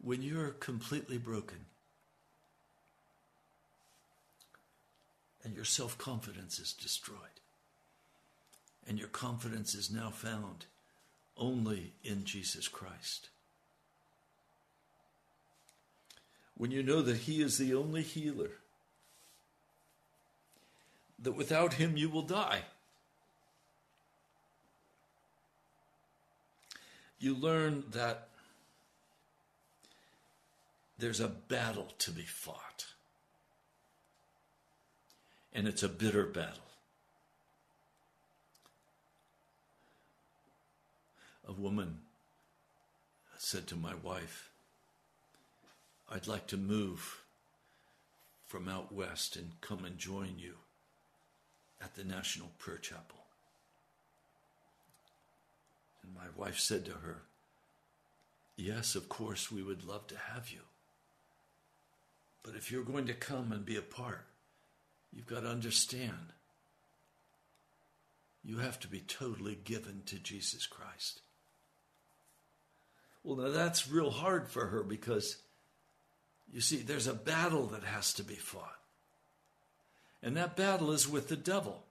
when 0.02 0.22
you're 0.22 0.50
completely 0.50 1.18
broken, 1.18 1.58
and 5.50 5.56
your 5.56 5.66
self 5.66 5.98
confidence 5.98 6.60
is 6.60 6.74
destroyed. 6.74 7.18
And 8.88 9.00
your 9.00 9.08
confidence 9.08 9.74
is 9.74 9.90
now 9.90 10.12
found 10.12 10.68
only 11.36 11.94
in 12.04 12.24
Jesus 12.24 12.68
Christ. 12.68 13.30
When 16.56 16.70
you 16.70 16.84
know 16.84 17.02
that 17.02 17.18
He 17.18 17.42
is 17.42 17.58
the 17.58 17.74
only 17.74 18.04
healer, 18.04 18.52
that 21.18 21.32
without 21.32 21.74
Him 21.74 21.98
you 21.98 22.10
will 22.10 22.22
die. 22.22 22.62
You 27.18 27.34
learn 27.34 27.86
that 27.90 28.28
there's 31.00 31.20
a 31.20 31.28
battle 31.28 31.88
to 31.98 32.12
be 32.12 32.22
fought 32.22 32.89
and 35.54 35.68
it's 35.68 35.84
a 35.84 35.90
bitter 35.90 36.26
battle. 36.26 36.64
A 41.48 41.54
woman 41.54 42.00
said 43.38 43.66
to 43.68 43.76
my 43.76 43.94
wife, 44.04 44.52
I'd 46.12 46.28
like 46.28 46.48
to 46.48 46.58
move 46.58 47.22
from 48.48 48.68
out 48.68 48.92
west 48.92 49.36
and 49.36 49.52
come 49.62 49.86
and 49.86 49.98
join 49.98 50.36
you 50.38 50.56
at 51.82 51.96
the 51.96 52.04
National 52.04 52.50
Prayer 52.58 52.78
Chapel. 52.78 53.26
And 56.04 56.14
my 56.14 56.28
wife 56.36 56.60
said 56.60 56.86
to 56.86 56.92
her, 56.92 57.22
Yes, 58.56 58.96
of 58.96 59.08
course, 59.08 59.52
we 59.52 59.64
would 59.64 59.88
love 59.88 60.08
to 60.08 60.18
have 60.18 60.50
you. 60.50 60.60
But 62.44 62.56
if 62.56 62.72
you're 62.72 62.84
going 62.84 63.08
to 63.08 63.14
come 63.14 63.52
and 63.52 63.66
be 63.66 63.78
a 63.78 63.82
part, 63.82 64.26
You've 65.14 65.28
got 65.28 65.42
to 65.42 65.50
understand. 65.50 66.34
You 68.44 68.58
have 68.60 68.80
to 68.82 68.88
be 68.88 69.00
totally 69.00 69.58
given 69.64 70.04
to 70.08 70.18
Jesus 70.18 70.66
Christ. 70.66 71.22
Well, 73.24 73.38
now 73.38 73.50
that's 73.50 73.92
real 73.92 74.12
hard 74.12 74.48
for 74.48 74.68
her 74.68 74.84
because, 74.84 75.38
you 76.52 76.62
see, 76.62 76.78
there's 76.78 77.08
a 77.08 77.14
battle 77.14 77.68
that 77.68 77.84
has 77.84 78.14
to 78.14 78.24
be 78.24 78.36
fought. 78.36 78.80
And 80.24 80.38
that 80.38 80.56
battle 80.56 80.92
is 80.92 81.08
with 81.08 81.28
the 81.28 81.36
devil. 81.36 81.84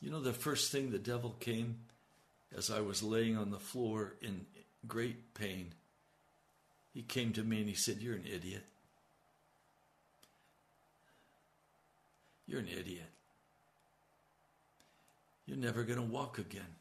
You 0.00 0.10
know, 0.10 0.20
the 0.20 0.32
first 0.32 0.70
thing 0.70 0.90
the 0.90 0.98
devil 0.98 1.34
came 1.40 1.76
as 2.56 2.70
I 2.70 2.80
was 2.80 3.02
laying 3.02 3.36
on 3.36 3.50
the 3.50 3.58
floor 3.58 4.14
in 4.20 4.46
great 4.86 5.34
pain, 5.34 5.72
he 6.94 7.02
came 7.02 7.32
to 7.34 7.42
me 7.42 7.60
and 7.60 7.68
he 7.68 7.74
said, 7.74 7.98
You're 8.00 8.14
an 8.14 8.24
idiot. 8.26 8.64
You're 12.46 12.60
an 12.60 12.68
idiot. 12.68 13.10
You're 15.46 15.56
never 15.56 15.84
going 15.84 15.98
to 15.98 16.04
walk 16.04 16.38
again. 16.38 16.74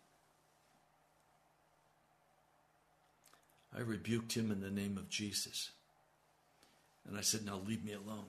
I 3.76 3.82
rebuked 3.82 4.34
him 4.34 4.52
in 4.52 4.62
the 4.62 4.70
name 4.70 4.98
of 4.98 5.10
Jesus. 5.10 5.72
And 7.08 7.18
I 7.18 7.22
said, 7.22 7.46
Now 7.46 7.60
leave 7.66 7.84
me 7.84 7.94
alone. 7.94 8.26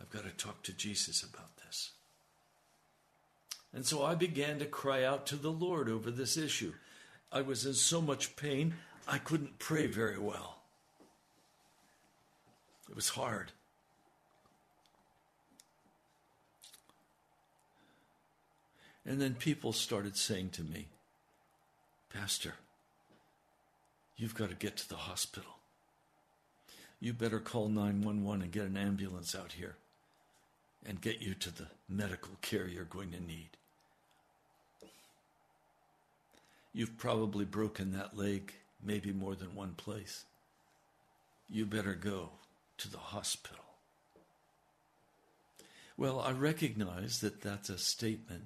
I've 0.00 0.10
got 0.10 0.24
to 0.24 0.30
talk 0.30 0.62
to 0.64 0.72
Jesus 0.72 1.22
about 1.22 1.56
this. 1.64 1.92
And 3.74 3.86
so 3.86 4.04
I 4.04 4.14
began 4.14 4.58
to 4.58 4.66
cry 4.66 5.04
out 5.04 5.26
to 5.26 5.36
the 5.36 5.52
Lord 5.52 5.88
over 5.88 6.10
this 6.10 6.36
issue. 6.36 6.72
I 7.30 7.40
was 7.40 7.64
in 7.64 7.74
so 7.74 8.02
much 8.02 8.36
pain, 8.36 8.74
I 9.08 9.18
couldn't 9.18 9.58
pray 9.58 9.86
very 9.86 10.18
well. 10.18 10.58
It 12.90 12.96
was 12.96 13.10
hard. 13.10 13.52
And 19.04 19.20
then 19.20 19.34
people 19.34 19.72
started 19.72 20.16
saying 20.16 20.50
to 20.50 20.62
me, 20.62 20.86
Pastor, 22.12 22.54
you've 24.16 24.34
got 24.34 24.50
to 24.50 24.54
get 24.54 24.76
to 24.76 24.88
the 24.88 24.96
hospital. 24.96 25.50
You 27.00 27.12
better 27.12 27.40
call 27.40 27.68
911 27.68 28.42
and 28.42 28.52
get 28.52 28.66
an 28.66 28.76
ambulance 28.76 29.34
out 29.34 29.52
here. 29.52 29.76
and 30.86 31.00
get 31.00 31.20
you 31.20 31.34
to 31.34 31.50
the 31.54 31.66
medical 31.88 32.32
care 32.40 32.66
you're 32.66 32.84
going 32.84 33.12
to 33.12 33.22
need. 33.22 33.50
You've 36.72 36.96
probably 36.98 37.44
broken 37.44 37.92
that 37.92 38.16
leg 38.16 38.52
maybe 38.82 39.12
more 39.12 39.34
than 39.34 39.54
one 39.54 39.74
place. 39.74 40.24
You 41.48 41.66
better 41.66 41.94
go 41.94 42.30
to 42.78 42.90
the 42.90 42.98
hospital. 42.98 43.58
Well, 45.96 46.20
I 46.20 46.32
recognize 46.32 47.20
that 47.20 47.42
that's 47.42 47.68
a 47.68 47.78
statement 47.78 48.44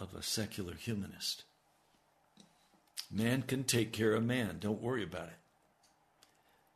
of 0.00 0.14
a 0.14 0.22
secular 0.22 0.74
humanist. 0.74 1.44
Man 3.10 3.42
can 3.42 3.64
take 3.64 3.92
care 3.92 4.14
of 4.14 4.24
man. 4.24 4.58
Don't 4.60 4.82
worry 4.82 5.02
about 5.02 5.28
it. 5.28 5.38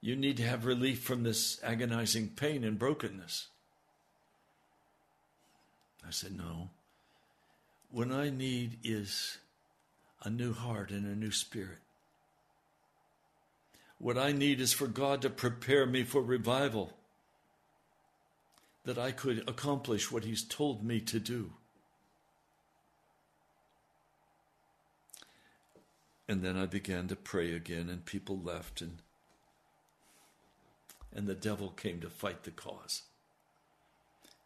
You 0.01 0.17
need 0.17 0.37
to 0.39 0.43
have 0.43 0.67
relief 0.67 1.01
from 1.01 1.23
this 1.23 1.61
agonizing 1.63 2.31
pain 2.31 2.65
and 2.65 2.79
brokenness. 2.79 3.49
I 6.07 6.11
said, 6.11 6.37
No. 6.37 6.71
What 7.91 8.11
I 8.11 8.31
need 8.31 8.79
is 8.83 9.39
a 10.23 10.31
new 10.31 10.55
heart 10.55 10.91
and 10.91 11.05
a 11.07 11.15
new 11.15 11.31
spirit. 11.31 11.79
What 13.99 14.19
I 14.19 14.33
need 14.33 14.61
is 14.61 14.73
for 14.73 14.89
God 14.89 15.23
to 15.23 15.31
prepare 15.31 15.87
me 15.87 16.03
for 16.03 16.23
revival, 16.23 16.95
that 18.85 18.99
I 18.99 19.13
could 19.13 19.49
accomplish 19.49 20.11
what 20.11 20.25
He's 20.25 20.43
told 20.43 20.83
me 20.83 21.01
to 21.03 21.21
do. 21.21 21.53
And 26.33 26.43
then 26.43 26.57
I 26.57 26.65
began 26.65 27.09
to 27.09 27.15
pray 27.15 27.53
again, 27.53 27.91
and 27.91 28.07
people 28.07 28.41
left, 28.43 28.81
and, 28.81 29.03
and 31.15 31.27
the 31.27 31.35
devil 31.35 31.69
came 31.69 32.01
to 32.01 32.09
fight 32.09 32.45
the 32.45 32.51
cause. 32.51 33.03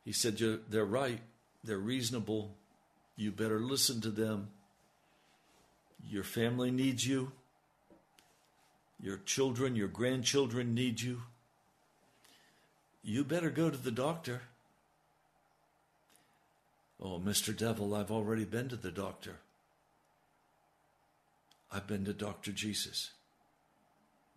He 0.05 0.13
said, 0.13 0.37
They're 0.69 0.85
right, 0.85 1.21
they're 1.63 1.79
reasonable, 1.79 2.57
you 3.15 3.31
better 3.31 3.61
listen 3.61 4.01
to 4.01 4.11
them. 4.11 4.49
Your 6.05 6.25
family 6.25 6.73
needs 6.73 7.07
you. 7.07 7.31
Your 9.01 9.19
children, 9.19 9.77
your 9.77 9.87
grandchildren 9.87 10.75
need 10.75 11.01
you. 11.01 11.23
You 13.05 13.23
better 13.23 13.51
go 13.51 13.71
to 13.71 13.79
the 13.79 13.93
doctor. 13.93 14.43
Oh, 17.01 17.21
Mr. 17.25 17.57
Devil, 17.57 17.95
I've 17.95 18.11
already 18.11 18.45
been 18.45 18.69
to 18.71 18.77
the 18.77 18.91
doctor. 18.91 19.37
I've 21.73 21.87
been 21.87 22.05
to 22.05 22.13
Dr. 22.13 22.53
Jesus, 22.53 23.11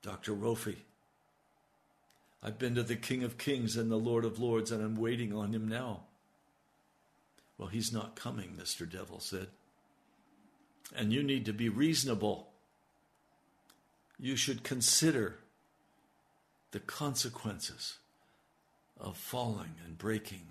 Dr. 0.01 0.33
Rofi. 0.33 0.77
I've 2.41 2.57
been 2.57 2.75
to 2.75 2.83
the 2.83 2.95
King 2.95 3.23
of 3.23 3.37
Kings 3.37 3.75
and 3.75 3.91
the 3.91 3.97
Lord 3.97 4.25
of 4.25 4.39
Lords, 4.39 4.71
and 4.71 4.83
I'm 4.83 4.95
waiting 4.95 5.33
on 5.33 5.53
him 5.53 5.67
now. 5.67 6.01
Well, 7.57 7.67
he's 7.67 7.91
not 7.91 8.15
coming, 8.15 8.55
Mr. 8.57 8.89
Devil 8.89 9.19
said. 9.19 9.47
And 10.95 11.11
you 11.11 11.21
need 11.21 11.45
to 11.45 11.53
be 11.53 11.67
reasonable. 11.67 12.47
You 14.17 14.37
should 14.37 14.63
consider 14.63 15.39
the 16.71 16.79
consequences 16.79 17.97
of 18.99 19.17
falling 19.17 19.75
and 19.85 19.97
breaking, 19.97 20.47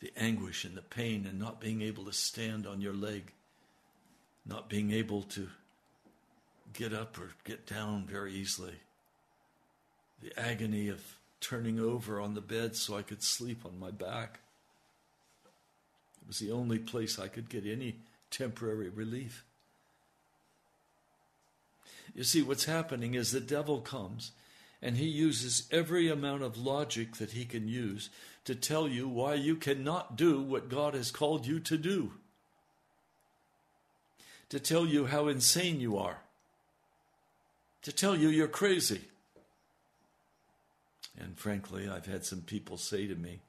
the 0.00 0.12
anguish 0.16 0.64
and 0.64 0.76
the 0.76 0.82
pain, 0.82 1.26
and 1.28 1.38
not 1.38 1.60
being 1.60 1.82
able 1.82 2.04
to 2.04 2.12
stand 2.12 2.66
on 2.66 2.80
your 2.80 2.94
leg, 2.94 3.32
not 4.44 4.68
being 4.68 4.90
able 4.90 5.22
to 5.22 5.48
get 6.72 6.92
up 6.92 7.18
or 7.18 7.30
get 7.44 7.66
down 7.66 8.04
very 8.06 8.32
easily. 8.32 8.74
The 10.22 10.38
agony 10.38 10.88
of 10.88 11.02
turning 11.40 11.78
over 11.78 12.20
on 12.20 12.34
the 12.34 12.40
bed 12.40 12.76
so 12.76 12.96
I 12.96 13.02
could 13.02 13.22
sleep 13.22 13.64
on 13.64 13.78
my 13.78 13.90
back. 13.90 14.40
It 16.22 16.28
was 16.28 16.38
the 16.38 16.52
only 16.52 16.78
place 16.78 17.18
I 17.18 17.28
could 17.28 17.48
get 17.48 17.66
any 17.66 17.96
temporary 18.30 18.88
relief. 18.88 19.44
You 22.14 22.24
see, 22.24 22.42
what's 22.42 22.64
happening 22.64 23.14
is 23.14 23.30
the 23.30 23.40
devil 23.40 23.80
comes 23.80 24.32
and 24.82 24.96
he 24.96 25.06
uses 25.06 25.68
every 25.70 26.08
amount 26.08 26.42
of 26.42 26.56
logic 26.56 27.16
that 27.16 27.32
he 27.32 27.44
can 27.44 27.68
use 27.68 28.10
to 28.44 28.54
tell 28.54 28.88
you 28.88 29.08
why 29.08 29.34
you 29.34 29.56
cannot 29.56 30.16
do 30.16 30.40
what 30.40 30.68
God 30.68 30.94
has 30.94 31.10
called 31.10 31.46
you 31.46 31.60
to 31.60 31.76
do, 31.76 32.12
to 34.48 34.58
tell 34.58 34.86
you 34.86 35.06
how 35.06 35.28
insane 35.28 35.80
you 35.80 35.96
are 35.98 36.18
to 37.82 37.92
tell 37.92 38.16
you 38.16 38.28
you're 38.28 38.48
crazy. 38.48 39.02
And 41.18 41.38
frankly, 41.38 41.88
I've 41.88 42.06
had 42.06 42.24
some 42.24 42.40
people 42.42 42.76
say 42.76 43.06
to 43.06 43.14
me, 43.14 43.40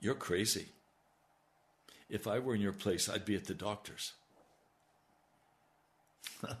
You're 0.00 0.14
crazy. 0.14 0.66
If 2.08 2.26
I 2.26 2.38
were 2.38 2.54
in 2.54 2.60
your 2.60 2.72
place, 2.72 3.08
I'd 3.08 3.24
be 3.24 3.34
at 3.34 3.44
the 3.46 3.54
doctor's. 3.54 4.12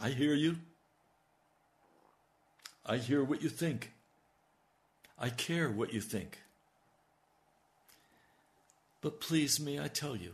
I 0.00 0.08
hear 0.10 0.34
you. 0.34 0.56
I 2.86 2.96
hear 2.96 3.22
what 3.22 3.42
you 3.42 3.50
think. 3.50 3.92
I 5.18 5.28
care 5.28 5.68
what 5.68 5.92
you 5.92 6.00
think. 6.00 6.38
But 9.02 9.20
please 9.20 9.60
me, 9.60 9.78
I 9.78 9.88
tell 9.88 10.16
you, 10.16 10.32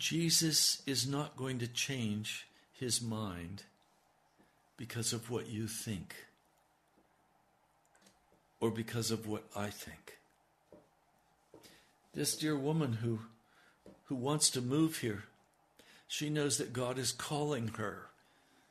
Jesus 0.00 0.80
is 0.86 1.06
not 1.06 1.36
going 1.36 1.58
to 1.58 1.66
change 1.66 2.46
his 2.72 3.02
mind 3.02 3.64
because 4.78 5.12
of 5.12 5.30
what 5.30 5.50
you 5.50 5.66
think 5.66 6.14
or 8.60 8.70
because 8.70 9.10
of 9.10 9.28
what 9.28 9.44
I 9.54 9.68
think. 9.68 10.16
This 12.14 12.34
dear 12.34 12.56
woman 12.56 12.94
who, 12.94 13.20
who 14.04 14.14
wants 14.14 14.48
to 14.50 14.62
move 14.62 14.98
here, 14.98 15.24
she 16.08 16.30
knows 16.30 16.56
that 16.56 16.72
God 16.72 16.98
is 16.98 17.12
calling 17.12 17.68
her 17.76 18.06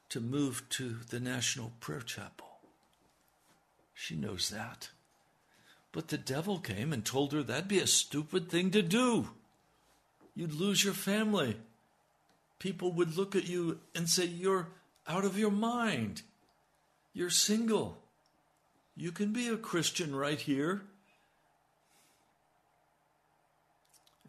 to 0.09 0.19
move 0.19 0.63
to 0.69 0.97
the 1.11 1.19
National 1.19 1.73
Prayer 1.80 2.01
Chapel. 2.01 2.47
She 3.93 4.15
knows 4.15 4.49
that. 4.49 4.89
But 5.91 6.07
the 6.07 6.17
devil 6.17 6.57
came 6.57 6.91
and 6.91 7.05
told 7.05 7.34
her 7.34 7.43
that'd 7.43 7.67
be 7.67 7.77
a 7.77 7.86
stupid 7.86 8.49
thing 8.49 8.71
to 8.71 8.82
do. 8.82 9.30
You'd 10.36 10.53
lose 10.53 10.84
your 10.84 10.93
family. 10.93 11.57
People 12.59 12.91
would 12.93 13.17
look 13.17 13.36
at 13.36 13.47
you 13.47 13.80
and 13.95 14.09
say, 14.09 14.25
You're 14.25 14.67
out 15.07 15.25
of 15.25 15.38
your 15.38 15.51
mind. 15.51 16.21
You're 17.13 17.30
single. 17.30 17.97
You 18.95 19.11
can 19.11 19.32
be 19.32 19.47
a 19.47 19.57
Christian 19.57 20.15
right 20.15 20.39
here. 20.39 20.82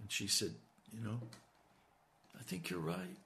And 0.00 0.10
she 0.10 0.26
said, 0.26 0.54
You 0.92 1.04
know, 1.04 1.20
I 2.38 2.42
think 2.44 2.70
you're 2.70 2.80
right. 2.80 3.16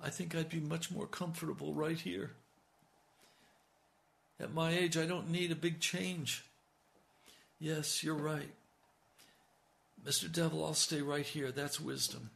I 0.00 0.10
think 0.10 0.34
I'd 0.34 0.48
be 0.48 0.60
much 0.60 0.90
more 0.90 1.06
comfortable 1.06 1.74
right 1.74 1.98
here. 1.98 2.32
At 4.40 4.54
my 4.54 4.70
age, 4.70 4.96
I 4.96 5.06
don't 5.06 5.30
need 5.30 5.50
a 5.50 5.56
big 5.56 5.80
change. 5.80 6.44
Yes, 7.58 8.04
you're 8.04 8.14
right. 8.14 8.54
Mr. 10.04 10.30
Devil, 10.30 10.64
I'll 10.64 10.74
stay 10.74 11.02
right 11.02 11.26
here. 11.26 11.50
That's 11.50 11.80
wisdom. 11.80 12.30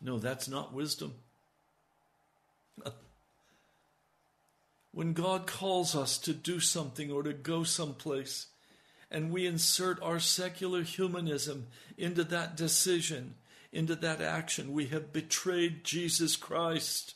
No, 0.00 0.18
that's 0.18 0.48
not 0.48 0.72
wisdom. 0.72 1.14
when 4.92 5.12
God 5.12 5.46
calls 5.46 5.94
us 5.96 6.18
to 6.18 6.32
do 6.32 6.60
something 6.60 7.10
or 7.10 7.22
to 7.22 7.32
go 7.32 7.64
someplace, 7.64 8.46
and 9.10 9.30
we 9.30 9.46
insert 9.46 10.02
our 10.02 10.18
secular 10.18 10.82
humanism 10.82 11.68
into 11.96 12.24
that 12.24 12.56
decision, 12.56 13.34
into 13.72 13.94
that 13.96 14.20
action, 14.20 14.72
we 14.72 14.86
have 14.86 15.12
betrayed 15.12 15.84
Jesus 15.84 16.36
Christ. 16.36 17.14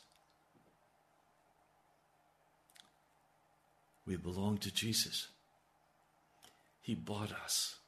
We 4.05 4.15
belong 4.15 4.57
to 4.59 4.73
Jesus. 4.73 5.27
He 6.81 6.95
bought 6.95 7.31
us. 7.31 7.78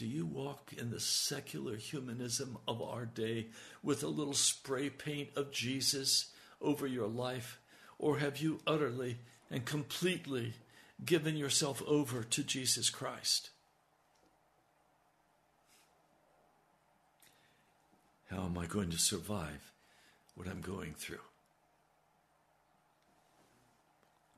Do 0.00 0.06
you 0.06 0.24
walk 0.24 0.72
in 0.78 0.88
the 0.88 0.98
secular 0.98 1.76
humanism 1.76 2.56
of 2.66 2.80
our 2.80 3.04
day 3.04 3.48
with 3.82 4.02
a 4.02 4.08
little 4.08 4.32
spray 4.32 4.88
paint 4.88 5.28
of 5.36 5.52
Jesus 5.52 6.30
over 6.62 6.86
your 6.86 7.06
life? 7.06 7.60
Or 7.98 8.18
have 8.18 8.38
you 8.38 8.60
utterly 8.66 9.18
and 9.50 9.66
completely 9.66 10.54
given 11.04 11.36
yourself 11.36 11.82
over 11.86 12.22
to 12.22 12.42
Jesus 12.42 12.88
Christ? 12.88 13.50
How 18.30 18.44
am 18.44 18.56
I 18.56 18.64
going 18.64 18.88
to 18.88 18.98
survive 18.98 19.70
what 20.34 20.48
I'm 20.48 20.62
going 20.62 20.94
through? 20.94 21.18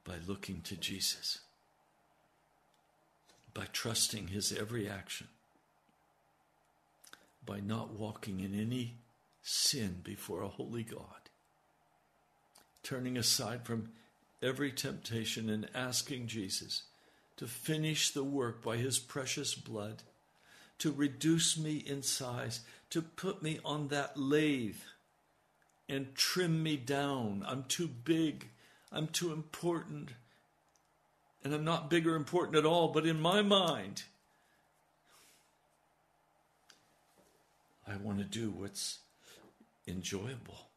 By 0.02 0.14
looking 0.26 0.60
to 0.62 0.74
Jesus, 0.74 1.38
by 3.54 3.66
trusting 3.72 4.26
his 4.26 4.50
every 4.50 4.88
action 4.88 5.28
by 7.44 7.60
not 7.60 7.92
walking 7.92 8.40
in 8.40 8.58
any 8.58 8.96
sin 9.42 10.00
before 10.02 10.42
a 10.42 10.48
holy 10.48 10.84
God, 10.84 11.30
turning 12.82 13.16
aside 13.16 13.64
from 13.64 13.90
every 14.42 14.70
temptation 14.70 15.48
and 15.48 15.68
asking 15.74 16.26
Jesus 16.26 16.82
to 17.36 17.46
finish 17.46 18.10
the 18.10 18.24
work 18.24 18.62
by 18.62 18.76
his 18.76 18.98
precious 18.98 19.54
blood, 19.54 20.02
to 20.78 20.92
reduce 20.92 21.58
me 21.58 21.76
in 21.76 22.02
size, 22.02 22.60
to 22.90 23.02
put 23.02 23.42
me 23.42 23.58
on 23.64 23.88
that 23.88 24.16
lathe 24.16 24.76
and 25.88 26.14
trim 26.14 26.62
me 26.62 26.76
down. 26.76 27.44
I'm 27.46 27.64
too 27.64 27.88
big. 27.88 28.48
I'm 28.90 29.08
too 29.08 29.32
important. 29.32 30.10
And 31.44 31.54
I'm 31.54 31.64
not 31.64 31.90
big 31.90 32.06
or 32.06 32.14
important 32.14 32.56
at 32.56 32.66
all, 32.66 32.88
but 32.88 33.06
in 33.06 33.20
my 33.20 33.42
mind, 33.42 34.04
I 37.86 37.96
want 37.96 38.18
to 38.18 38.24
do 38.24 38.50
what's 38.50 38.98
enjoyable. 39.86 40.68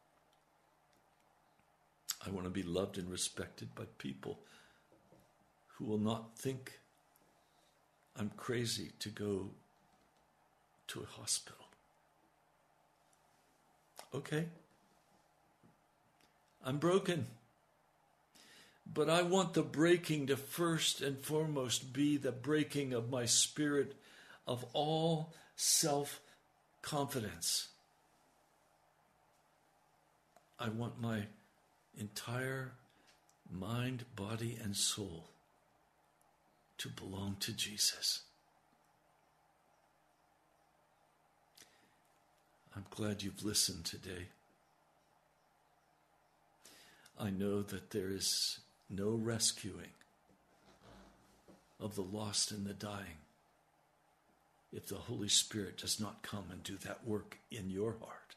I 2.26 2.30
want 2.30 2.44
to 2.44 2.50
be 2.50 2.62
loved 2.62 2.98
and 2.98 3.10
respected 3.10 3.74
by 3.74 3.84
people 3.98 4.40
who 5.76 5.84
will 5.84 5.98
not 5.98 6.36
think 6.38 6.80
I'm 8.18 8.30
crazy 8.36 8.92
to 9.00 9.08
go 9.10 9.50
to 10.88 11.00
a 11.00 11.20
hospital. 11.20 11.66
Okay. 14.14 14.46
I'm 16.64 16.78
broken. 16.78 17.26
But 18.92 19.10
I 19.10 19.22
want 19.22 19.54
the 19.54 19.62
breaking 19.62 20.28
to 20.28 20.36
first 20.36 21.00
and 21.00 21.18
foremost 21.18 21.92
be 21.92 22.16
the 22.16 22.32
breaking 22.32 22.92
of 22.92 23.10
my 23.10 23.26
spirit 23.26 23.94
of 24.46 24.64
all 24.72 25.34
self 25.56 26.20
confidence. 26.86 27.66
I 30.60 30.68
want 30.68 31.00
my 31.00 31.22
entire 31.98 32.74
mind, 33.50 34.04
body, 34.14 34.56
and 34.62 34.76
soul 34.76 35.30
to 36.78 36.88
belong 36.88 37.38
to 37.40 37.52
Jesus. 37.52 38.22
I'm 42.76 42.84
glad 42.90 43.24
you've 43.24 43.44
listened 43.44 43.84
today. 43.84 44.28
I 47.18 47.30
know 47.30 47.62
that 47.62 47.90
there 47.90 48.10
is 48.10 48.60
no 48.88 49.10
rescuing 49.10 49.90
of 51.80 51.96
the 51.96 52.02
lost 52.02 52.52
and 52.52 52.64
the 52.64 52.74
dying 52.74 53.25
if 54.72 54.86
the 54.86 54.96
Holy 54.96 55.28
Spirit 55.28 55.78
does 55.78 56.00
not 56.00 56.22
come 56.22 56.44
and 56.50 56.62
do 56.62 56.76
that 56.84 57.06
work 57.06 57.38
in 57.50 57.70
your 57.70 57.96
heart. 58.00 58.34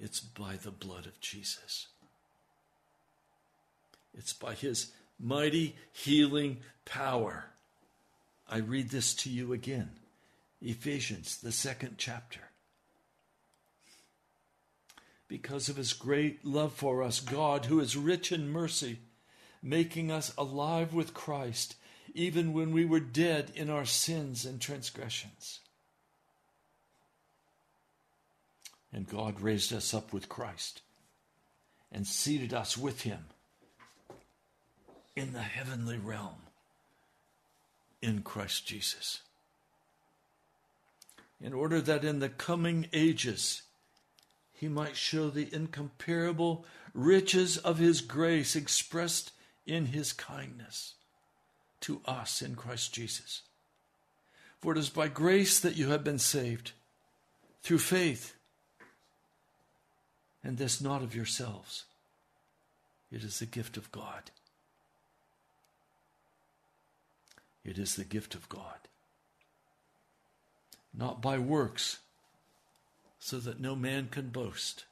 It's 0.00 0.20
by 0.20 0.56
the 0.56 0.70
blood 0.70 1.06
of 1.06 1.20
Jesus. 1.20 1.88
It's 4.16 4.32
by 4.32 4.54
his 4.54 4.92
mighty 5.18 5.76
healing 5.92 6.58
power. 6.84 7.46
I 8.48 8.58
read 8.58 8.90
this 8.90 9.14
to 9.14 9.30
you 9.30 9.52
again 9.52 9.90
Ephesians, 10.62 11.38
the 11.38 11.52
second 11.52 11.96
chapter. 11.98 12.40
Because 15.28 15.68
of 15.68 15.76
his 15.76 15.92
great 15.92 16.44
love 16.44 16.72
for 16.72 17.02
us, 17.02 17.20
God, 17.20 17.66
who 17.66 17.80
is 17.80 17.96
rich 17.96 18.32
in 18.32 18.48
mercy, 18.48 18.98
making 19.62 20.10
us 20.10 20.32
alive 20.38 20.94
with 20.94 21.12
Christ, 21.12 21.76
even 22.14 22.52
when 22.52 22.72
we 22.72 22.84
were 22.84 23.00
dead 23.00 23.52
in 23.54 23.70
our 23.70 23.84
sins 23.84 24.44
and 24.44 24.60
transgressions. 24.60 25.60
And 28.92 29.08
God 29.08 29.40
raised 29.40 29.72
us 29.72 29.92
up 29.92 30.12
with 30.12 30.28
Christ 30.28 30.82
and 31.92 32.06
seated 32.06 32.54
us 32.54 32.76
with 32.76 33.02
him 33.02 33.26
in 35.14 35.32
the 35.32 35.42
heavenly 35.42 35.98
realm 35.98 36.36
in 38.00 38.22
Christ 38.22 38.66
Jesus. 38.66 39.22
In 41.40 41.52
order 41.52 41.80
that 41.80 42.04
in 42.04 42.18
the 42.18 42.28
coming 42.28 42.88
ages 42.92 43.62
he 44.52 44.68
might 44.68 44.96
show 44.96 45.30
the 45.30 45.48
incomparable 45.52 46.64
riches 46.94 47.58
of 47.58 47.78
his 47.78 48.00
grace 48.00 48.56
expressed 48.56 49.32
in 49.66 49.86
his 49.86 50.12
kindness 50.12 50.94
to 51.80 52.00
us 52.06 52.42
in 52.42 52.54
Christ 52.54 52.92
Jesus. 52.92 53.42
For 54.60 54.72
it 54.72 54.78
is 54.78 54.90
by 54.90 55.08
grace 55.08 55.60
that 55.60 55.76
you 55.76 55.90
have 55.90 56.02
been 56.02 56.18
saved, 56.18 56.72
through 57.62 57.78
faith, 57.78 58.34
and 60.42 60.56
this 60.56 60.80
not 60.80 61.02
of 61.02 61.14
yourselves. 61.14 61.84
It 63.10 63.22
is 63.22 63.38
the 63.38 63.46
gift 63.46 63.76
of 63.76 63.90
God. 63.92 64.30
It 67.64 67.78
is 67.78 67.96
the 67.96 68.04
gift 68.04 68.34
of 68.34 68.48
God. 68.48 68.78
Not 70.96 71.20
by 71.20 71.38
works, 71.38 71.98
so 73.18 73.38
that 73.38 73.60
no 73.60 73.76
man 73.76 74.08
can 74.10 74.28
boast. 74.28 74.84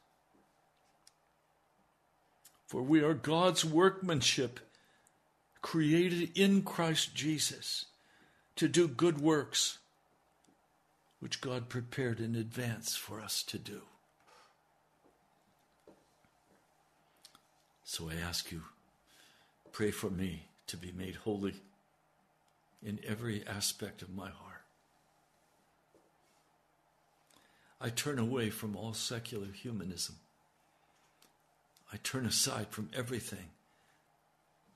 For 2.67 2.83
we 2.83 3.01
are 3.01 3.15
God's 3.15 3.65
workmanship, 3.65 4.61
created 5.67 6.31
in 6.39 6.63
Christ 6.63 7.13
Jesus 7.13 7.87
to 8.55 8.69
do 8.69 8.87
good 8.87 9.21
works, 9.21 9.79
which 11.19 11.41
God 11.41 11.69
prepared 11.69 12.21
in 12.21 12.37
advance 12.37 12.95
for 12.95 13.21
us 13.21 13.43
to 13.43 13.59
do. 13.59 13.81
So 17.83 18.09
I 18.09 18.15
ask 18.15 18.53
you, 18.53 18.63
pray 19.73 19.91
for 19.91 20.09
me 20.09 20.45
to 20.69 20.77
be 20.77 20.93
made 20.93 21.17
holy 21.17 21.55
in 22.81 23.01
every 23.05 23.45
aspect 23.45 24.03
of 24.03 24.15
my 24.15 24.29
heart. 24.29 24.63
I 27.81 27.89
turn 27.89 28.21
away 28.21 28.51
from 28.51 28.77
all 28.77 28.93
secular 28.93 29.49
humanism. 29.53 30.15
I 31.93 31.97
turn 32.05 32.25
aside 32.25 32.69
from 32.69 32.89
everything 32.95 33.49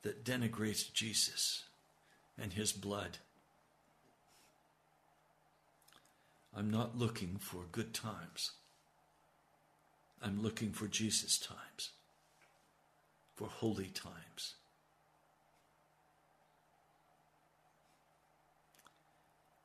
that 0.03 0.25
denigrates 0.25 0.93
Jesus 0.93 1.65
and 2.39 2.53
his 2.53 2.73
blood. 2.73 3.19
I'm 6.57 6.71
not 6.71 6.99
looking 6.99 7.37
for 7.39 7.61
good 7.71 7.95
times. 7.95 8.53
I'm 10.23 10.43
looking 10.43 10.73
for 10.73 10.87
Jesus 10.87 11.39
times, 11.39 11.91
for 13.37 13.47
holy 13.47 13.87
times. 13.87 14.55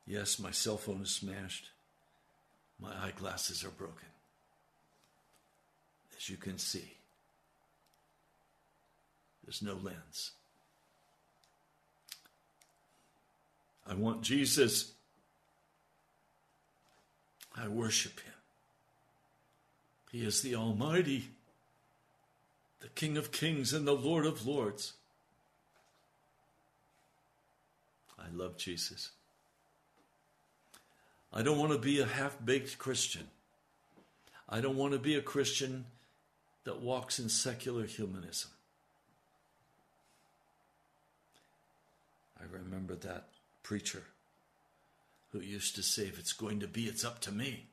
Yes, 0.06 0.38
my 0.38 0.52
cell 0.52 0.76
phone 0.76 1.02
is 1.02 1.10
smashed. 1.10 1.70
My 2.80 2.92
eyeglasses 3.04 3.64
are 3.64 3.70
broken. 3.70 4.08
As 6.16 6.30
you 6.30 6.36
can 6.36 6.58
see, 6.58 6.94
there's 9.46 9.62
no 9.62 9.74
lens. 9.74 10.32
I 13.88 13.94
want 13.94 14.22
Jesus. 14.22 14.92
I 17.56 17.68
worship 17.68 18.18
him. 18.20 18.32
He 20.10 20.24
is 20.24 20.42
the 20.42 20.56
Almighty, 20.56 21.30
the 22.80 22.88
King 22.88 23.16
of 23.16 23.30
kings 23.32 23.72
and 23.72 23.86
the 23.86 23.94
Lord 23.94 24.26
of 24.26 24.46
lords. 24.46 24.94
I 28.18 28.34
love 28.34 28.56
Jesus. 28.56 29.10
I 31.32 31.42
don't 31.42 31.58
want 31.58 31.72
to 31.72 31.78
be 31.78 32.00
a 32.00 32.06
half 32.06 32.36
baked 32.44 32.78
Christian. 32.78 33.28
I 34.48 34.60
don't 34.60 34.76
want 34.76 34.92
to 34.94 34.98
be 34.98 35.14
a 35.14 35.22
Christian 35.22 35.84
that 36.64 36.80
walks 36.80 37.18
in 37.18 37.28
secular 37.28 37.84
humanism. 37.84 38.50
I 42.52 42.56
remember 42.56 42.94
that 42.96 43.28
preacher 43.62 44.02
who 45.32 45.40
used 45.40 45.74
to 45.76 45.82
say, 45.82 46.02
if 46.02 46.18
it's 46.18 46.32
going 46.32 46.60
to 46.60 46.66
be, 46.66 46.84
it's 46.84 47.04
up 47.04 47.20
to 47.20 47.32
me. 47.32 47.66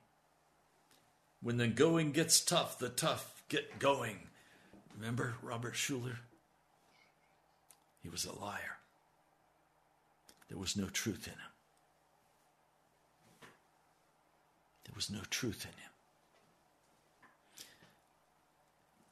When 1.42 1.58
the 1.58 1.68
going 1.68 2.12
gets 2.12 2.40
tough, 2.40 2.80
the 2.80 2.90
tough 2.90 3.44
get 3.50 3.80
going. 3.80 4.18
Remember 4.98 5.36
Robert 5.42 5.74
Schuller? 5.74 6.18
He 8.02 8.10
was 8.10 8.26
a 8.26 8.38
liar. 8.38 8.78
There 10.50 10.58
was 10.58 10.76
no 10.76 10.86
truth 10.86 11.28
in 11.28 11.34
him. 11.34 11.40
There 14.86 14.94
was 14.96 15.10
no 15.10 15.20
truth 15.30 15.66
in 15.66 15.72
him. 15.72 15.90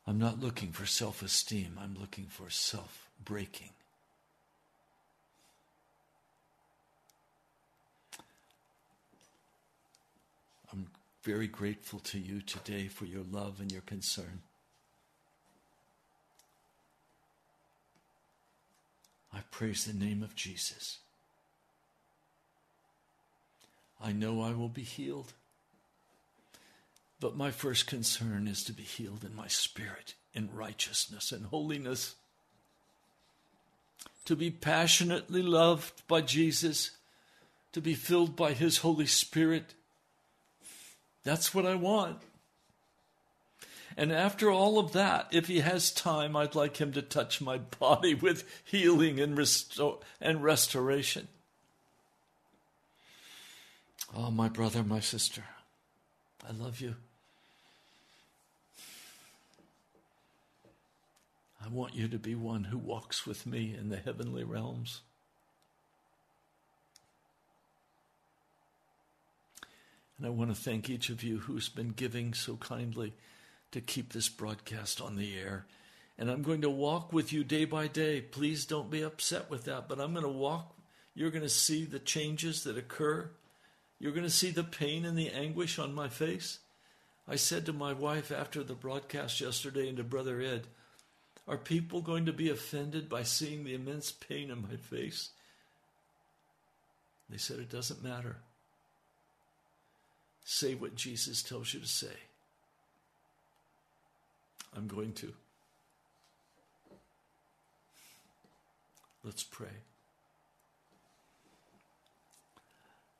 I'm 0.08 0.20
not 0.20 0.40
looking 0.40 0.72
for 0.72 0.86
self 0.86 1.22
esteem, 1.22 1.80
I'm 1.82 1.96
looking 2.00 2.26
for 2.26 2.50
self 2.50 3.10
breaking. 3.24 3.70
I'm 10.72 10.88
very 11.24 11.48
grateful 11.48 12.00
to 12.00 12.20
you 12.20 12.42
today 12.42 12.88
for 12.88 13.06
your 13.06 13.24
love 13.32 13.60
and 13.60 13.72
your 13.72 13.82
concern. 13.82 14.42
I 19.34 19.40
praise 19.52 19.86
the 19.86 19.94
name 19.94 20.24
of 20.24 20.36
Jesus. 20.36 21.00
I 24.04 24.12
know 24.12 24.42
I 24.42 24.52
will 24.52 24.68
be 24.68 24.82
healed, 24.82 25.34
but 27.20 27.38
my 27.38 27.52
first 27.52 27.86
concern 27.86 28.48
is 28.48 28.64
to 28.64 28.74
be 28.74 28.84
healed 28.84 29.24
in 29.24 29.36
my 29.36 29.48
spirit, 29.48 30.16
in 30.34 30.50
righteousness 30.54 31.32
and 31.32 31.46
holiness, 31.46 32.16
to 34.26 34.36
be 34.36 34.50
passionately 34.50 35.44
loved 35.44 36.06
by 36.08 36.22
Jesus, 36.22 36.92
to 37.74 37.82
be 37.82 37.94
filled 37.94 38.36
by 38.36 38.54
His 38.54 38.80
Holy 38.80 39.06
Spirit. 39.06 39.76
That's 41.24 41.54
what 41.54 41.66
I 41.66 41.76
want. 41.76 42.18
And 43.98 44.12
after 44.12 44.50
all 44.50 44.80
of 44.80 44.94
that, 44.94 45.28
if 45.32 45.48
he 45.48 45.60
has 45.60 45.92
time, 45.92 46.36
I'd 46.36 46.56
like 46.56 46.78
him 46.78 46.94
to 46.94 47.02
touch 47.02 47.42
my 47.42 47.58
body 47.80 48.14
with 48.14 48.44
healing 48.64 49.20
and, 49.20 49.38
restore, 49.38 50.00
and 50.20 50.44
restoration. 50.44 51.28
Oh, 54.16 54.32
my 54.32 54.50
brother, 54.50 54.84
my 54.84 55.00
sister, 55.00 55.44
I 56.48 56.52
love 56.52 56.82
you. 56.82 56.96
I 61.64 61.70
want 61.70 61.96
you 61.96 62.08
to 62.08 62.18
be 62.18 62.36
one 62.36 62.66
who 62.66 62.78
walks 62.78 63.26
with 63.26 63.46
me 63.46 63.76
in 63.78 63.90
the 63.90 63.98
heavenly 63.98 64.44
realms. 64.44 65.02
And 70.22 70.28
I 70.28 70.30
want 70.30 70.56
to 70.56 70.62
thank 70.62 70.88
each 70.88 71.10
of 71.10 71.24
you 71.24 71.40
who's 71.40 71.68
been 71.68 71.94
giving 71.94 72.36
so 72.36 72.56
kindly 72.58 73.14
to 73.72 73.82
keep 73.82 74.14
this 74.14 74.30
broadcast 74.30 75.02
on 75.02 75.16
the 75.16 75.36
air. 75.36 75.66
And 76.16 76.30
I'm 76.30 76.44
going 76.44 76.62
to 76.62 76.70
walk 76.70 77.12
with 77.12 77.34
you 77.34 77.44
day 77.44 77.66
by 77.66 77.88
day. 77.88 78.22
Please 78.22 78.68
don't 78.68 78.92
be 78.92 79.02
upset 79.02 79.50
with 79.50 79.64
that, 79.64 79.90
but 79.90 80.00
I'm 80.00 80.14
going 80.14 80.24
to 80.24 80.30
walk. 80.30 80.76
You're 81.16 81.32
going 81.32 81.42
to 81.42 81.50
see 81.50 81.86
the 81.86 81.98
changes 81.98 82.64
that 82.66 82.78
occur. 82.78 83.32
You're 83.98 84.12
going 84.12 84.24
to 84.24 84.30
see 84.30 84.52
the 84.52 84.64
pain 84.64 85.06
and 85.06 85.18
the 85.18 85.32
anguish 85.32 85.80
on 85.80 85.96
my 85.96 86.08
face. 86.08 86.60
I 87.28 87.36
said 87.36 87.66
to 87.66 87.74
my 87.74 87.92
wife 87.92 88.32
after 88.32 88.64
the 88.64 88.76
broadcast 88.76 89.42
yesterday 89.42 89.88
and 89.88 89.98
to 89.98 90.04
Brother 90.04 90.40
Ed, 90.40 90.68
Are 91.48 91.58
people 91.58 92.02
going 92.02 92.28
to 92.28 92.34
be 92.34 92.52
offended 92.52 93.10
by 93.10 93.24
seeing 93.24 93.64
the 93.64 93.74
immense 93.74 94.12
pain 94.12 94.52
in 94.52 94.62
my 94.62 94.76
face? 94.76 95.32
They 97.28 97.38
said, 97.38 97.58
It 97.58 97.72
doesn't 97.72 98.04
matter. 98.04 98.38
Say 100.44 100.76
what 100.76 100.96
Jesus 100.96 101.44
tells 101.44 101.74
you 101.74 101.80
to 101.80 101.88
say. 101.88 102.08
I'm 104.76 104.88
going 104.88 105.14
to. 105.14 105.34
Let's 109.24 109.44
pray. 109.44 109.68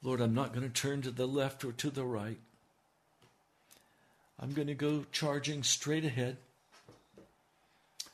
Lord, 0.04 0.20
I'm 0.20 0.34
not 0.34 0.54
going 0.54 0.68
to 0.68 0.74
turn 0.74 1.04
to 1.04 1.12
the 1.12 1.28
left 1.28 1.64
or 1.64 1.72
to 1.74 1.92
the 1.92 2.04
right. 2.04 2.40
I'm 4.40 4.54
going 4.54 4.68
to 4.68 4.74
go 4.74 5.06
charging 5.12 5.62
straight 5.62 6.04
ahead. 6.04 6.38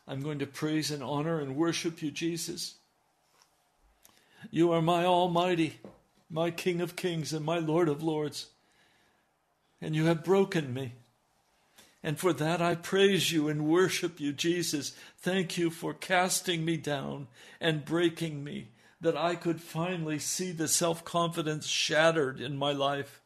I'm 0.06 0.22
going 0.22 0.40
to 0.40 0.48
praise 0.48 0.92
and 0.92 1.02
honor 1.02 1.40
and 1.40 1.56
worship 1.56 2.02
you, 2.02 2.12
Jesus. 2.12 2.76
You 4.52 4.72
are 4.74 4.82
my 4.82 5.06
Almighty, 5.06 5.80
my 6.30 6.52
King 6.52 6.82
of 6.82 6.98
Kings, 6.98 7.32
and 7.32 7.46
my 7.46 7.60
Lord 7.60 7.88
of 7.88 8.04
Lords. 8.04 8.48
And 9.82 9.96
you 9.96 10.06
have 10.06 10.24
broken 10.24 10.74
me. 10.74 10.94
And 12.04 12.18
for 12.18 12.34
that 12.34 12.62
I 12.62 12.76
praise 12.76 13.32
you 13.32 13.50
and 13.50 13.68
worship 13.68 14.20
you, 14.20 14.32
Jesus. 14.32 14.94
Thank 15.18 15.58
you 15.58 15.70
for 15.70 15.94
casting 15.94 16.64
me 16.64 16.78
down 16.78 17.28
and 17.60 17.86
breaking 17.86 18.44
me, 18.44 18.70
that 19.02 19.18
I 19.18 19.36
could 19.36 19.62
finally 19.62 20.20
see 20.20 20.52
the 20.52 20.68
self 20.68 21.04
confidence 21.04 21.68
shattered 21.68 22.40
in 22.40 22.58
my 22.58 22.72
life. 22.72 23.20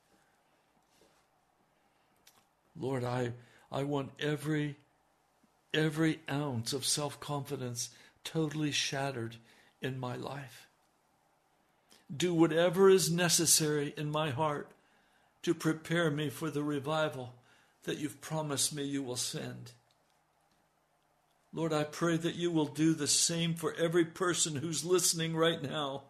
Lord, 2.78 3.04
I, 3.04 3.34
I 3.72 3.84
want 3.84 4.12
every, 4.20 4.76
every 5.74 6.20
ounce 6.30 6.74
of 6.74 6.86
self 6.86 7.20
confidence 7.20 7.90
totally 8.24 8.72
shattered 8.72 9.36
in 9.82 10.00
my 10.00 10.16
life. 10.16 10.68
Do 12.16 12.34
whatever 12.34 12.90
is 12.90 13.12
necessary 13.12 13.94
in 13.98 14.12
my 14.12 14.32
heart 14.32 14.70
to 15.44 15.54
prepare 15.54 16.12
me 16.12 16.30
for 16.30 16.50
the 16.50 16.64
revival 16.64 17.34
that 17.84 17.98
you've 17.98 18.22
promised 18.22 18.74
me 18.74 18.84
you 18.84 19.02
will 19.02 19.16
send. 19.16 19.72
Lord, 21.54 21.74
I 21.74 21.84
pray 21.84 22.18
that 22.18 22.36
you 22.36 22.52
will 22.52 22.66
do 22.66 22.94
the 22.94 23.08
same 23.08 23.56
for 23.56 23.74
every 23.74 24.06
person 24.06 24.56
who's 24.56 24.86
listening 24.86 25.36
right 25.36 25.62
now. 25.62 26.04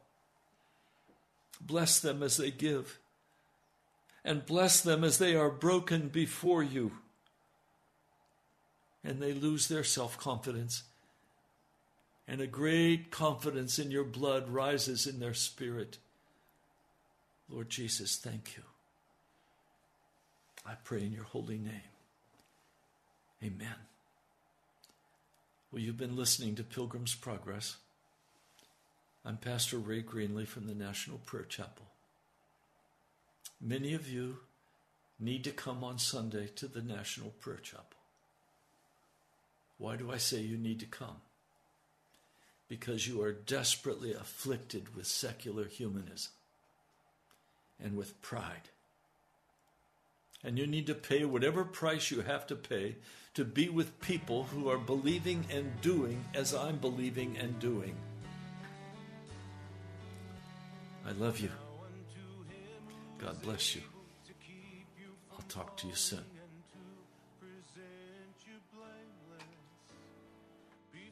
Bless 1.60 2.00
them 2.00 2.22
as 2.22 2.38
they 2.38 2.52
give, 2.52 3.00
and 4.24 4.46
bless 4.46 4.82
them 4.82 5.04
as 5.04 5.18
they 5.18 5.36
are 5.36 5.50
broken 5.50 6.10
before 6.10 6.62
you, 6.62 6.92
and 9.04 9.20
they 9.20 9.34
lose 9.34 9.68
their 9.68 9.84
self 9.84 10.18
confidence, 10.18 10.84
and 12.28 12.42
a 12.42 12.48
great 12.48 13.10
confidence 13.12 13.80
in 13.80 13.92
your 13.92 14.04
blood 14.04 14.50
rises 14.50 15.08
in 15.08 15.20
their 15.20 15.36
spirit. 15.36 15.98
Lord 17.50 17.70
Jesus, 17.70 18.16
thank 18.16 18.56
you. 18.58 18.64
I 20.66 20.74
pray 20.84 21.02
in 21.02 21.12
your 21.12 21.24
holy 21.24 21.58
name. 21.58 21.82
Amen. 23.44 23.76
Well, 25.72 25.82
you've 25.82 25.98
been 25.98 26.16
listening 26.16 26.56
to 26.56 26.64
Pilgrim's 26.64 27.16
Progress. 27.16 27.78
I'm 29.26 29.38
Pastor 29.38 29.78
Ray 29.78 30.04
Greenley 30.04 30.48
from 30.48 30.68
the 30.68 30.76
National 30.76 31.18
Prayer 31.20 31.46
Chapel. 31.46 31.86
Many 33.60 33.94
of 33.94 34.10
you 34.10 34.38
need 35.20 35.44
to 35.46 35.52
come 35.52 35.84
on 35.84 35.98
Sunday 35.98 36.48
to 36.56 36.68
the 36.68 36.82
National 36.82 37.30
Prayer 37.30 37.60
Chapel. 37.62 37.86
Why 39.78 39.96
do 39.96 40.12
I 40.12 40.18
say 40.18 40.42
you 40.42 40.58
need 40.58 40.80
to 40.82 40.86
come? 40.86 41.22
Because 42.68 43.08
you 43.08 43.22
are 43.24 43.32
desperately 43.32 44.14
afflicted 44.14 44.96
with 44.96 45.08
secular 45.08 45.66
humanism 45.66 46.32
and 47.84 47.98
with 47.98 48.22
pride 48.22 48.70
and 50.44 50.58
you 50.58 50.68
need 50.68 50.88
to 50.88 50.96
pay 50.96 51.26
whatever 51.26 51.64
price 51.64 52.12
you 52.12 52.22
have 52.22 52.48
to 52.48 52.56
pay 52.56 52.96
to 53.34 53.46
be 53.46 53.70
with 53.70 54.00
people 54.02 54.44
who 54.44 54.70
are 54.70 54.78
believing 54.78 55.46
and 55.52 55.80
doing 55.82 56.24
as 56.34 56.54
I'm 56.54 56.78
believing 56.78 57.38
and 57.38 57.58
doing. 57.60 57.96
I 61.08 61.12
love 61.14 61.40
you. 61.40 61.50
God 63.18 63.42
bless 63.42 63.76
you. 63.76 63.82
I'll 65.32 65.46
talk 65.48 65.78
to 65.78 65.88
you 65.88 65.96
soon. 65.96 66.26
Three 70.92 71.12